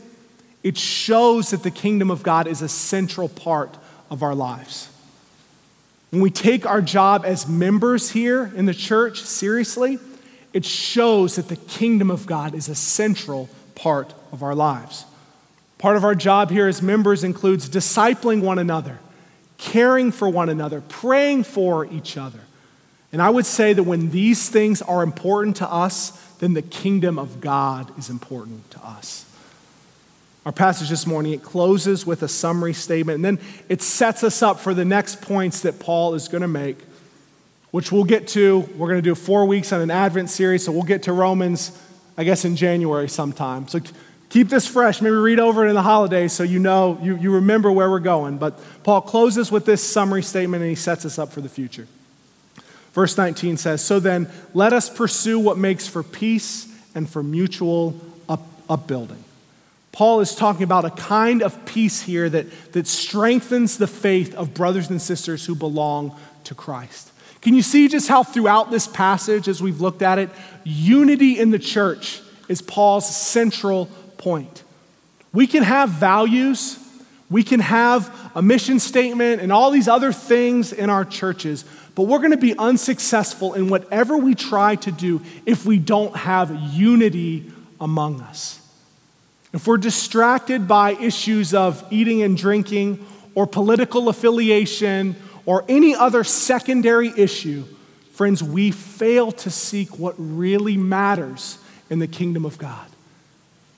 it 0.62 0.76
shows 0.76 1.50
that 1.50 1.62
the 1.62 1.70
kingdom 1.70 2.10
of 2.10 2.22
God 2.22 2.46
is 2.46 2.60
a 2.60 2.68
central 2.68 3.28
part 3.28 3.76
of 4.10 4.22
our 4.22 4.34
lives. 4.34 4.89
When 6.10 6.20
we 6.20 6.30
take 6.30 6.66
our 6.66 6.82
job 6.82 7.24
as 7.24 7.48
members 7.48 8.10
here 8.10 8.52
in 8.56 8.66
the 8.66 8.74
church 8.74 9.22
seriously, 9.22 9.98
it 10.52 10.64
shows 10.64 11.36
that 11.36 11.48
the 11.48 11.56
kingdom 11.56 12.10
of 12.10 12.26
God 12.26 12.54
is 12.54 12.68
a 12.68 12.74
central 12.74 13.48
part 13.76 14.12
of 14.32 14.42
our 14.42 14.54
lives. 14.54 15.04
Part 15.78 15.96
of 15.96 16.04
our 16.04 16.16
job 16.16 16.50
here 16.50 16.66
as 16.66 16.82
members 16.82 17.22
includes 17.24 17.70
discipling 17.70 18.42
one 18.42 18.58
another, 18.58 18.98
caring 19.56 20.10
for 20.10 20.28
one 20.28 20.48
another, 20.48 20.80
praying 20.80 21.44
for 21.44 21.86
each 21.86 22.16
other. 22.16 22.40
And 23.12 23.22
I 23.22 23.30
would 23.30 23.46
say 23.46 23.72
that 23.72 23.84
when 23.84 24.10
these 24.10 24.48
things 24.48 24.82
are 24.82 25.02
important 25.02 25.56
to 25.56 25.70
us, 25.70 26.10
then 26.38 26.54
the 26.54 26.62
kingdom 26.62 27.18
of 27.18 27.40
God 27.40 27.96
is 27.98 28.10
important 28.10 28.70
to 28.72 28.84
us. 28.84 29.24
Our 30.46 30.52
passage 30.52 30.88
this 30.88 31.06
morning, 31.06 31.34
it 31.34 31.42
closes 31.42 32.06
with 32.06 32.22
a 32.22 32.28
summary 32.28 32.72
statement, 32.72 33.16
and 33.16 33.24
then 33.24 33.38
it 33.68 33.82
sets 33.82 34.24
us 34.24 34.42
up 34.42 34.58
for 34.58 34.72
the 34.72 34.86
next 34.86 35.20
points 35.20 35.60
that 35.62 35.78
Paul 35.78 36.14
is 36.14 36.28
going 36.28 36.40
to 36.40 36.48
make, 36.48 36.78
which 37.72 37.92
we'll 37.92 38.04
get 38.04 38.28
to. 38.28 38.60
We're 38.76 38.88
going 38.88 39.02
to 39.02 39.02
do 39.02 39.14
four 39.14 39.44
weeks 39.44 39.70
on 39.70 39.82
an 39.82 39.90
Advent 39.90 40.30
series, 40.30 40.64
so 40.64 40.72
we'll 40.72 40.82
get 40.82 41.02
to 41.04 41.12
Romans, 41.12 41.78
I 42.16 42.24
guess, 42.24 42.46
in 42.46 42.56
January 42.56 43.06
sometime. 43.06 43.68
So 43.68 43.80
keep 44.30 44.48
this 44.48 44.66
fresh. 44.66 45.02
Maybe 45.02 45.14
read 45.14 45.40
over 45.40 45.66
it 45.66 45.68
in 45.68 45.74
the 45.74 45.82
holidays 45.82 46.32
so 46.32 46.42
you 46.42 46.58
know, 46.58 46.98
you, 47.02 47.18
you 47.18 47.34
remember 47.34 47.70
where 47.70 47.90
we're 47.90 48.00
going. 48.00 48.38
But 48.38 48.58
Paul 48.82 49.02
closes 49.02 49.52
with 49.52 49.66
this 49.66 49.86
summary 49.86 50.22
statement, 50.22 50.62
and 50.62 50.70
he 50.70 50.76
sets 50.76 51.04
us 51.04 51.18
up 51.18 51.32
for 51.32 51.42
the 51.42 51.50
future. 51.50 51.86
Verse 52.94 53.18
19 53.18 53.58
says, 53.58 53.84
So 53.84 54.00
then, 54.00 54.30
let 54.54 54.72
us 54.72 54.88
pursue 54.88 55.38
what 55.38 55.58
makes 55.58 55.86
for 55.86 56.02
peace 56.02 56.66
and 56.94 57.08
for 57.08 57.22
mutual 57.22 57.94
up, 58.26 58.42
upbuilding. 58.70 59.22
Paul 59.92 60.20
is 60.20 60.34
talking 60.34 60.62
about 60.62 60.84
a 60.84 60.90
kind 60.90 61.42
of 61.42 61.64
peace 61.66 62.00
here 62.00 62.28
that, 62.28 62.72
that 62.72 62.86
strengthens 62.86 63.76
the 63.76 63.86
faith 63.86 64.34
of 64.34 64.54
brothers 64.54 64.88
and 64.88 65.02
sisters 65.02 65.44
who 65.44 65.54
belong 65.54 66.16
to 66.44 66.54
Christ. 66.54 67.10
Can 67.40 67.54
you 67.54 67.62
see 67.62 67.88
just 67.88 68.08
how 68.08 68.22
throughout 68.22 68.70
this 68.70 68.86
passage, 68.86 69.48
as 69.48 69.62
we've 69.62 69.80
looked 69.80 70.02
at 70.02 70.18
it, 70.18 70.30
unity 70.62 71.38
in 71.38 71.50
the 71.50 71.58
church 71.58 72.20
is 72.48 72.60
Paul's 72.60 73.14
central 73.14 73.86
point? 74.18 74.62
We 75.32 75.46
can 75.46 75.62
have 75.62 75.88
values, 75.90 76.78
we 77.30 77.42
can 77.42 77.60
have 77.60 78.14
a 78.34 78.42
mission 78.42 78.78
statement, 78.78 79.40
and 79.40 79.52
all 79.52 79.70
these 79.70 79.88
other 79.88 80.12
things 80.12 80.72
in 80.72 80.90
our 80.90 81.04
churches, 81.04 81.64
but 81.94 82.02
we're 82.02 82.18
going 82.18 82.30
to 82.32 82.36
be 82.36 82.56
unsuccessful 82.56 83.54
in 83.54 83.68
whatever 83.68 84.16
we 84.16 84.34
try 84.34 84.76
to 84.76 84.92
do 84.92 85.22
if 85.46 85.64
we 85.64 85.78
don't 85.78 86.14
have 86.16 86.54
unity 86.74 87.50
among 87.80 88.20
us. 88.20 88.59
If 89.52 89.66
we're 89.66 89.78
distracted 89.78 90.68
by 90.68 90.92
issues 90.92 91.54
of 91.54 91.84
eating 91.90 92.22
and 92.22 92.36
drinking 92.36 93.04
or 93.34 93.46
political 93.46 94.08
affiliation 94.08 95.16
or 95.44 95.64
any 95.68 95.94
other 95.94 96.22
secondary 96.22 97.12
issue, 97.16 97.64
friends, 98.12 98.42
we 98.42 98.70
fail 98.70 99.32
to 99.32 99.50
seek 99.50 99.98
what 99.98 100.14
really 100.18 100.76
matters 100.76 101.58
in 101.88 101.98
the 101.98 102.06
kingdom 102.06 102.44
of 102.44 102.58
God. 102.58 102.86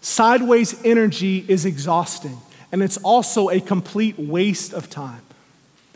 Sideways 0.02 0.84
energy 0.84 1.44
is 1.48 1.64
exhausting, 1.64 2.38
and 2.70 2.82
it's 2.82 2.98
also 2.98 3.48
a 3.48 3.60
complete 3.60 4.18
waste 4.18 4.74
of 4.74 4.90
time. 4.90 5.22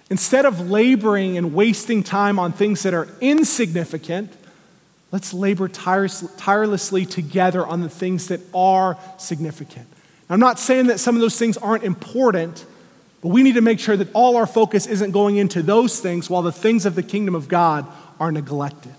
Instead 0.09 0.47
of 0.47 0.71
laboring 0.71 1.37
and 1.37 1.53
wasting 1.53 2.03
time 2.03 2.39
on 2.39 2.53
things 2.53 2.85
that 2.85 2.95
are 2.95 3.09
insignificant, 3.21 4.33
Let's 5.13 5.33
labor 5.33 5.69
tirelessly 5.69 7.07
together 7.07 7.67
on 7.67 7.81
the 7.81 7.89
things 7.89 8.29
that 8.29 8.41
are 8.55 8.99
significant. 9.19 9.87
I'm 10.29 10.41
not 10.41 10.59
saying 10.59 10.89
that 10.89 10.99
some 10.99 11.15
of 11.15 11.21
those 11.21 11.39
things 11.39 11.57
aren't 11.57 11.85
important, 11.85 12.65
but 13.23 13.29
we 13.29 13.43
need 13.43 13.55
to 13.55 13.61
make 13.61 13.79
sure 13.79 13.97
that 13.97 14.09
all 14.13 14.37
our 14.37 14.47
focus 14.47 14.87
isn't 14.87 15.13
going 15.13 15.37
into 15.37 15.63
those 15.63 16.01
things 16.01 16.29
while 16.29 16.43
the 16.43 16.53
things 16.53 16.85
of 16.85 16.97
the 16.97 17.03
kingdom 17.03 17.35
of 17.35 17.49
God 17.49 17.87
are 18.19 18.33
neglected. 18.33 18.95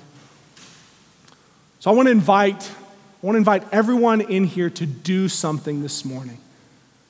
So 1.79 1.91
I 1.91 1.93
want 1.93 2.07
to 2.07 2.11
invite 2.11 2.71
I 3.21 3.25
want 3.25 3.33
to 3.33 3.39
invite 3.39 3.63
everyone 3.71 4.21
in 4.21 4.43
here 4.43 4.69
to 4.69 4.85
do 4.85 5.27
something 5.27 5.81
this 5.81 6.05
morning. 6.05 6.37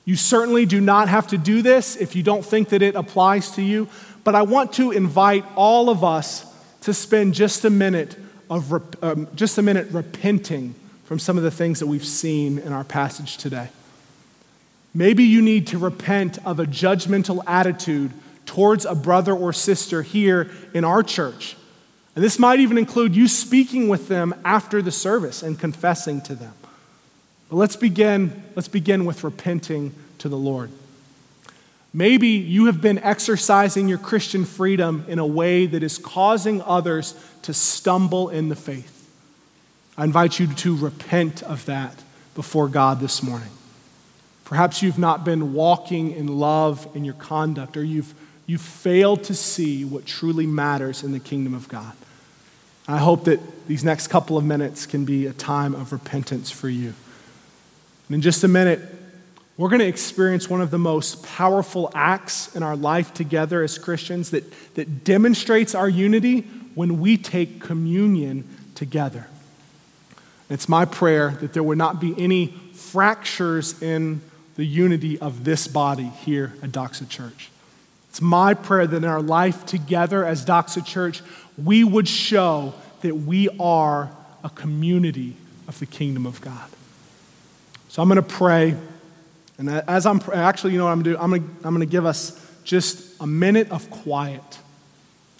You 0.06 0.16
certainly 0.16 0.64
do 0.64 0.80
not 0.80 1.08
have 1.08 1.26
to 1.28 1.38
do 1.38 1.60
this 1.60 1.96
if 1.96 2.16
you 2.16 2.22
don't 2.22 2.42
think 2.42 2.70
that 2.70 2.80
it 2.80 2.94
applies 2.94 3.50
to 3.52 3.62
you, 3.62 3.88
but 4.24 4.34
I 4.34 4.40
want 4.40 4.72
to 4.74 4.90
invite 4.90 5.44
all 5.54 5.90
of 5.90 6.02
us 6.02 6.46
to 6.80 6.94
spend 6.94 7.34
just 7.34 7.66
a 7.66 7.70
minute 7.70 8.16
of 8.50 8.72
um, 9.02 9.28
just 9.34 9.58
a 9.58 9.62
minute 9.62 9.88
repenting 9.90 10.74
from 11.04 11.18
some 11.18 11.36
of 11.36 11.42
the 11.42 11.50
things 11.50 11.80
that 11.80 11.86
we've 11.86 12.04
seen 12.04 12.58
in 12.58 12.72
our 12.72 12.84
passage 12.84 13.36
today. 13.36 13.68
Maybe 14.94 15.24
you 15.24 15.42
need 15.42 15.66
to 15.68 15.78
repent 15.78 16.38
of 16.46 16.60
a 16.60 16.64
judgmental 16.64 17.42
attitude 17.46 18.12
towards 18.46 18.84
a 18.84 18.94
brother 18.94 19.34
or 19.34 19.52
sister 19.52 20.02
here 20.02 20.50
in 20.74 20.84
our 20.84 21.02
church. 21.02 21.56
And 22.14 22.24
this 22.24 22.38
might 22.38 22.60
even 22.60 22.78
include 22.78 23.14
you 23.14 23.28
speaking 23.28 23.88
with 23.88 24.08
them 24.08 24.34
after 24.44 24.82
the 24.82 24.90
service 24.90 25.42
and 25.42 25.58
confessing 25.58 26.20
to 26.22 26.34
them. 26.34 26.54
But 27.48 27.56
let's 27.56 27.76
begin, 27.76 28.42
let's 28.56 28.68
begin 28.68 29.04
with 29.04 29.22
repenting 29.22 29.94
to 30.18 30.28
the 30.28 30.36
Lord. 30.36 30.70
Maybe 31.92 32.28
you 32.28 32.66
have 32.66 32.80
been 32.80 32.98
exercising 32.98 33.88
your 33.88 33.98
Christian 33.98 34.44
freedom 34.44 35.04
in 35.08 35.18
a 35.18 35.26
way 35.26 35.66
that 35.66 35.82
is 35.82 35.98
causing 35.98 36.60
others 36.62 37.14
to 37.42 37.54
stumble 37.54 38.28
in 38.28 38.48
the 38.48 38.56
faith. 38.56 38.94
I 39.96 40.04
invite 40.04 40.38
you 40.38 40.46
to 40.46 40.76
repent 40.76 41.42
of 41.42 41.64
that 41.66 42.02
before 42.34 42.68
God 42.68 43.00
this 43.00 43.22
morning. 43.22 43.48
Perhaps 44.44 44.82
you've 44.82 44.98
not 44.98 45.24
been 45.24 45.54
walking 45.54 46.12
in 46.12 46.38
love 46.38 46.86
in 46.94 47.04
your 47.04 47.14
conduct, 47.14 47.76
or 47.76 47.84
you've, 47.84 48.14
you've 48.46 48.60
failed 48.60 49.24
to 49.24 49.34
see 49.34 49.84
what 49.84 50.06
truly 50.06 50.46
matters 50.46 51.02
in 51.02 51.12
the 51.12 51.20
kingdom 51.20 51.52
of 51.52 51.68
God. 51.68 51.92
I 52.86 52.98
hope 52.98 53.24
that 53.24 53.40
these 53.66 53.84
next 53.84 54.06
couple 54.06 54.38
of 54.38 54.44
minutes 54.44 54.86
can 54.86 55.04
be 55.04 55.26
a 55.26 55.32
time 55.32 55.74
of 55.74 55.92
repentance 55.92 56.50
for 56.50 56.68
you. 56.68 56.94
And 58.08 58.14
in 58.14 58.22
just 58.22 58.44
a 58.44 58.48
minute, 58.48 58.80
we're 59.58 59.68
going 59.68 59.80
to 59.80 59.86
experience 59.88 60.48
one 60.48 60.60
of 60.60 60.70
the 60.70 60.78
most 60.78 61.24
powerful 61.24 61.90
acts 61.92 62.54
in 62.54 62.62
our 62.62 62.76
life 62.76 63.12
together 63.12 63.62
as 63.64 63.76
Christians 63.76 64.30
that, 64.30 64.44
that 64.76 65.02
demonstrates 65.02 65.74
our 65.74 65.88
unity 65.88 66.42
when 66.76 67.00
we 67.00 67.16
take 67.18 67.60
communion 67.60 68.48
together. 68.76 69.26
It's 70.48 70.68
my 70.68 70.84
prayer 70.84 71.36
that 71.40 71.52
there 71.52 71.64
would 71.64 71.76
not 71.76 72.00
be 72.00 72.14
any 72.16 72.54
fractures 72.72 73.82
in 73.82 74.20
the 74.54 74.64
unity 74.64 75.18
of 75.18 75.42
this 75.42 75.66
body 75.66 76.06
here 76.24 76.54
at 76.62 76.70
Doxa 76.70 77.08
Church. 77.08 77.50
It's 78.10 78.22
my 78.22 78.54
prayer 78.54 78.86
that 78.86 78.96
in 78.96 79.04
our 79.04 79.20
life 79.20 79.66
together 79.66 80.24
as 80.24 80.46
Doxa 80.46 80.86
Church, 80.86 81.20
we 81.62 81.82
would 81.82 82.06
show 82.06 82.74
that 83.00 83.16
we 83.16 83.48
are 83.58 84.10
a 84.44 84.50
community 84.50 85.34
of 85.66 85.80
the 85.80 85.86
kingdom 85.86 86.26
of 86.26 86.40
God. 86.40 86.70
So 87.88 88.00
I'm 88.00 88.08
going 88.08 88.16
to 88.16 88.22
pray. 88.22 88.76
And 89.58 89.68
as 89.68 90.06
I'm 90.06 90.20
actually, 90.32 90.72
you 90.72 90.78
know 90.78 90.84
what 90.84 90.92
I'm 90.92 91.02
going 91.02 91.16
to 91.16 91.18
do? 91.18 91.22
I'm 91.22 91.30
going 91.30 91.42
to, 91.42 91.66
I'm 91.66 91.74
going 91.74 91.86
to 91.86 91.90
give 91.90 92.06
us 92.06 92.40
just 92.62 93.20
a 93.20 93.26
minute 93.26 93.70
of 93.70 93.90
quiet 93.90 94.58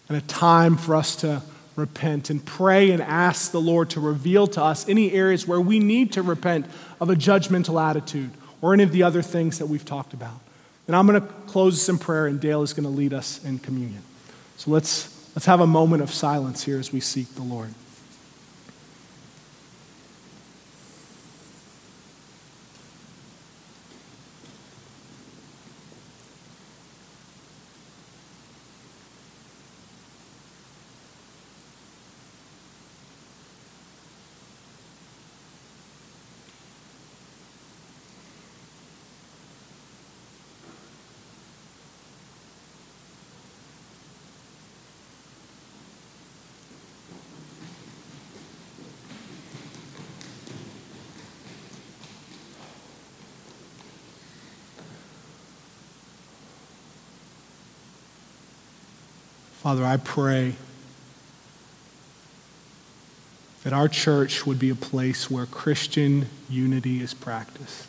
and 0.08 0.16
a 0.18 0.20
time 0.22 0.76
for 0.76 0.96
us 0.96 1.16
to 1.16 1.42
repent 1.76 2.28
and 2.28 2.44
pray 2.44 2.90
and 2.90 3.00
ask 3.00 3.52
the 3.52 3.60
Lord 3.60 3.90
to 3.90 4.00
reveal 4.00 4.48
to 4.48 4.62
us 4.62 4.88
any 4.88 5.12
areas 5.12 5.46
where 5.46 5.60
we 5.60 5.78
need 5.78 6.12
to 6.14 6.22
repent 6.22 6.66
of 7.00 7.10
a 7.10 7.14
judgmental 7.14 7.80
attitude 7.80 8.30
or 8.60 8.74
any 8.74 8.82
of 8.82 8.90
the 8.90 9.04
other 9.04 9.22
things 9.22 9.58
that 9.58 9.66
we've 9.66 9.84
talked 9.84 10.12
about. 10.12 10.40
And 10.88 10.96
I'm 10.96 11.06
going 11.06 11.20
to 11.20 11.26
close 11.46 11.74
this 11.74 11.88
in 11.88 11.98
prayer, 11.98 12.26
and 12.26 12.40
Dale 12.40 12.62
is 12.62 12.72
going 12.72 12.84
to 12.84 12.90
lead 12.90 13.12
us 13.12 13.44
in 13.44 13.58
communion. 13.58 14.02
So 14.56 14.70
let's, 14.70 15.30
let's 15.36 15.46
have 15.46 15.60
a 15.60 15.66
moment 15.66 16.02
of 16.02 16.12
silence 16.12 16.64
here 16.64 16.80
as 16.80 16.92
we 16.92 16.98
seek 16.98 17.28
the 17.34 17.42
Lord. 17.42 17.68
Father, 59.68 59.84
I 59.84 59.98
pray 59.98 60.54
that 63.64 63.74
our 63.74 63.86
church 63.86 64.46
would 64.46 64.58
be 64.58 64.70
a 64.70 64.74
place 64.74 65.30
where 65.30 65.44
Christian 65.44 66.24
unity 66.48 67.02
is 67.02 67.12
practiced. 67.12 67.86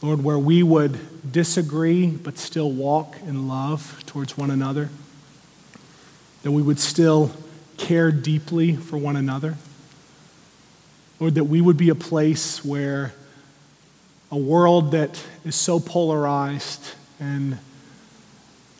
Lord, 0.00 0.22
where 0.22 0.38
we 0.38 0.62
would 0.62 1.32
disagree 1.32 2.06
but 2.06 2.38
still 2.38 2.70
walk 2.70 3.16
in 3.26 3.48
love 3.48 4.04
towards 4.06 4.38
one 4.38 4.48
another, 4.48 4.90
that 6.44 6.52
we 6.52 6.62
would 6.62 6.78
still 6.78 7.32
care 7.76 8.12
deeply 8.12 8.76
for 8.76 8.98
one 8.98 9.16
another. 9.16 9.56
Lord, 11.18 11.34
that 11.34 11.46
we 11.46 11.60
would 11.60 11.76
be 11.76 11.88
a 11.88 11.96
place 11.96 12.64
where 12.64 13.12
a 14.30 14.38
world 14.38 14.92
that 14.92 15.20
is 15.44 15.56
so 15.56 15.80
polarized 15.80 16.94
and 17.18 17.58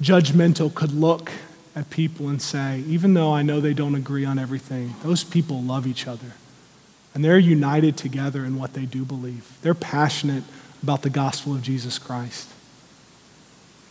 judgmental 0.00 0.72
could 0.74 0.92
look 0.92 1.30
at 1.74 1.90
people 1.90 2.28
and 2.28 2.40
say, 2.40 2.82
even 2.86 3.14
though 3.14 3.32
I 3.32 3.42
know 3.42 3.60
they 3.60 3.74
don't 3.74 3.94
agree 3.94 4.24
on 4.24 4.38
everything, 4.38 4.94
those 5.02 5.24
people 5.24 5.62
love 5.62 5.86
each 5.86 6.06
other. 6.06 6.32
And 7.14 7.24
they're 7.24 7.38
united 7.38 7.96
together 7.96 8.44
in 8.44 8.58
what 8.58 8.74
they 8.74 8.84
do 8.84 9.04
believe. 9.04 9.50
They're 9.62 9.74
passionate 9.74 10.44
about 10.82 11.02
the 11.02 11.10
gospel 11.10 11.54
of 11.54 11.62
Jesus 11.62 11.98
Christ. 11.98 12.50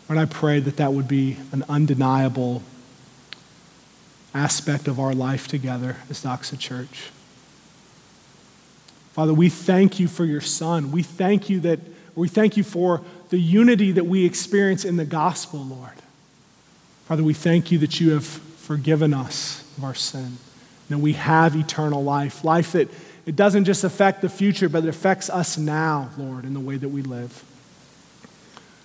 And 0.07 0.19
I 0.19 0.25
pray 0.25 0.59
that 0.59 0.77
that 0.77 0.93
would 0.93 1.07
be 1.07 1.37
an 1.51 1.63
undeniable 1.67 2.61
aspect 4.33 4.87
of 4.87 4.99
our 4.99 5.15
life 5.15 5.47
together 5.47 5.97
as 6.09 6.23
Doxa 6.23 6.59
Church. 6.59 7.09
Father, 9.13 9.33
we 9.33 9.49
thank 9.49 9.99
you 9.99 10.07
for 10.07 10.25
your 10.25 10.41
son. 10.41 10.91
We 10.91 11.01
thank 11.01 11.49
you 11.49 11.59
that 11.61 11.79
we 12.15 12.27
thank 12.27 12.57
you 12.57 12.63
for 12.63 13.01
the 13.29 13.39
unity 13.39 13.91
that 13.91 14.05
we 14.05 14.25
experience 14.25 14.85
in 14.85 14.97
the 14.97 15.05
gospel, 15.05 15.59
Lord. 15.59 15.91
Father, 17.05 17.23
we 17.23 17.33
thank 17.33 17.71
you 17.71 17.77
that 17.79 17.99
you 17.99 18.11
have 18.11 18.25
forgiven 18.25 19.13
us 19.13 19.63
of 19.77 19.83
our 19.83 19.93
sin, 19.93 20.37
that 20.89 20.97
we 20.97 21.13
have 21.13 21.55
eternal 21.55 22.03
life, 22.03 22.43
life 22.43 22.71
that 22.71 22.89
it 23.25 23.35
doesn't 23.35 23.65
just 23.65 23.83
affect 23.83 24.21
the 24.21 24.29
future, 24.29 24.69
but 24.69 24.83
it 24.83 24.89
affects 24.89 25.29
us 25.29 25.57
now, 25.57 26.09
Lord, 26.17 26.45
in 26.45 26.53
the 26.53 26.59
way 26.59 26.77
that 26.77 26.89
we 26.89 27.01
live. 27.01 27.43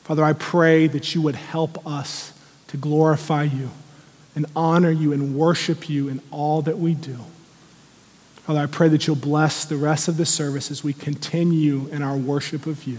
Father, 0.05 0.25
I 0.25 0.33
pray 0.33 0.87
that 0.87 1.15
you 1.15 1.23
would 1.23 1.37
help 1.37 1.87
us 1.87 2.33
to 2.69 2.77
glorify 2.77 3.45
you 3.45 3.71
and 4.35 4.47
honor 4.57 4.91
you 4.91 5.13
and 5.13 5.37
worship 5.37 5.89
you 5.89 6.09
in 6.09 6.21
all 6.31 6.63
that 6.63 6.79
we 6.79 6.95
do. 6.95 7.19
Father, 8.43 8.61
I 8.61 8.67
pray 8.67 8.89
that 8.89 9.07
you'll 9.07 9.17
bless 9.17 9.65
the 9.65 9.77
rest 9.77 10.09
of 10.09 10.17
the 10.17 10.27
service 10.27 10.71
as 10.71 10.83
we 10.83 10.93
continue 10.93 11.89
in 11.89 12.03
our 12.03 12.17
worship 12.17 12.67
of 12.67 12.85
you. 12.85 12.99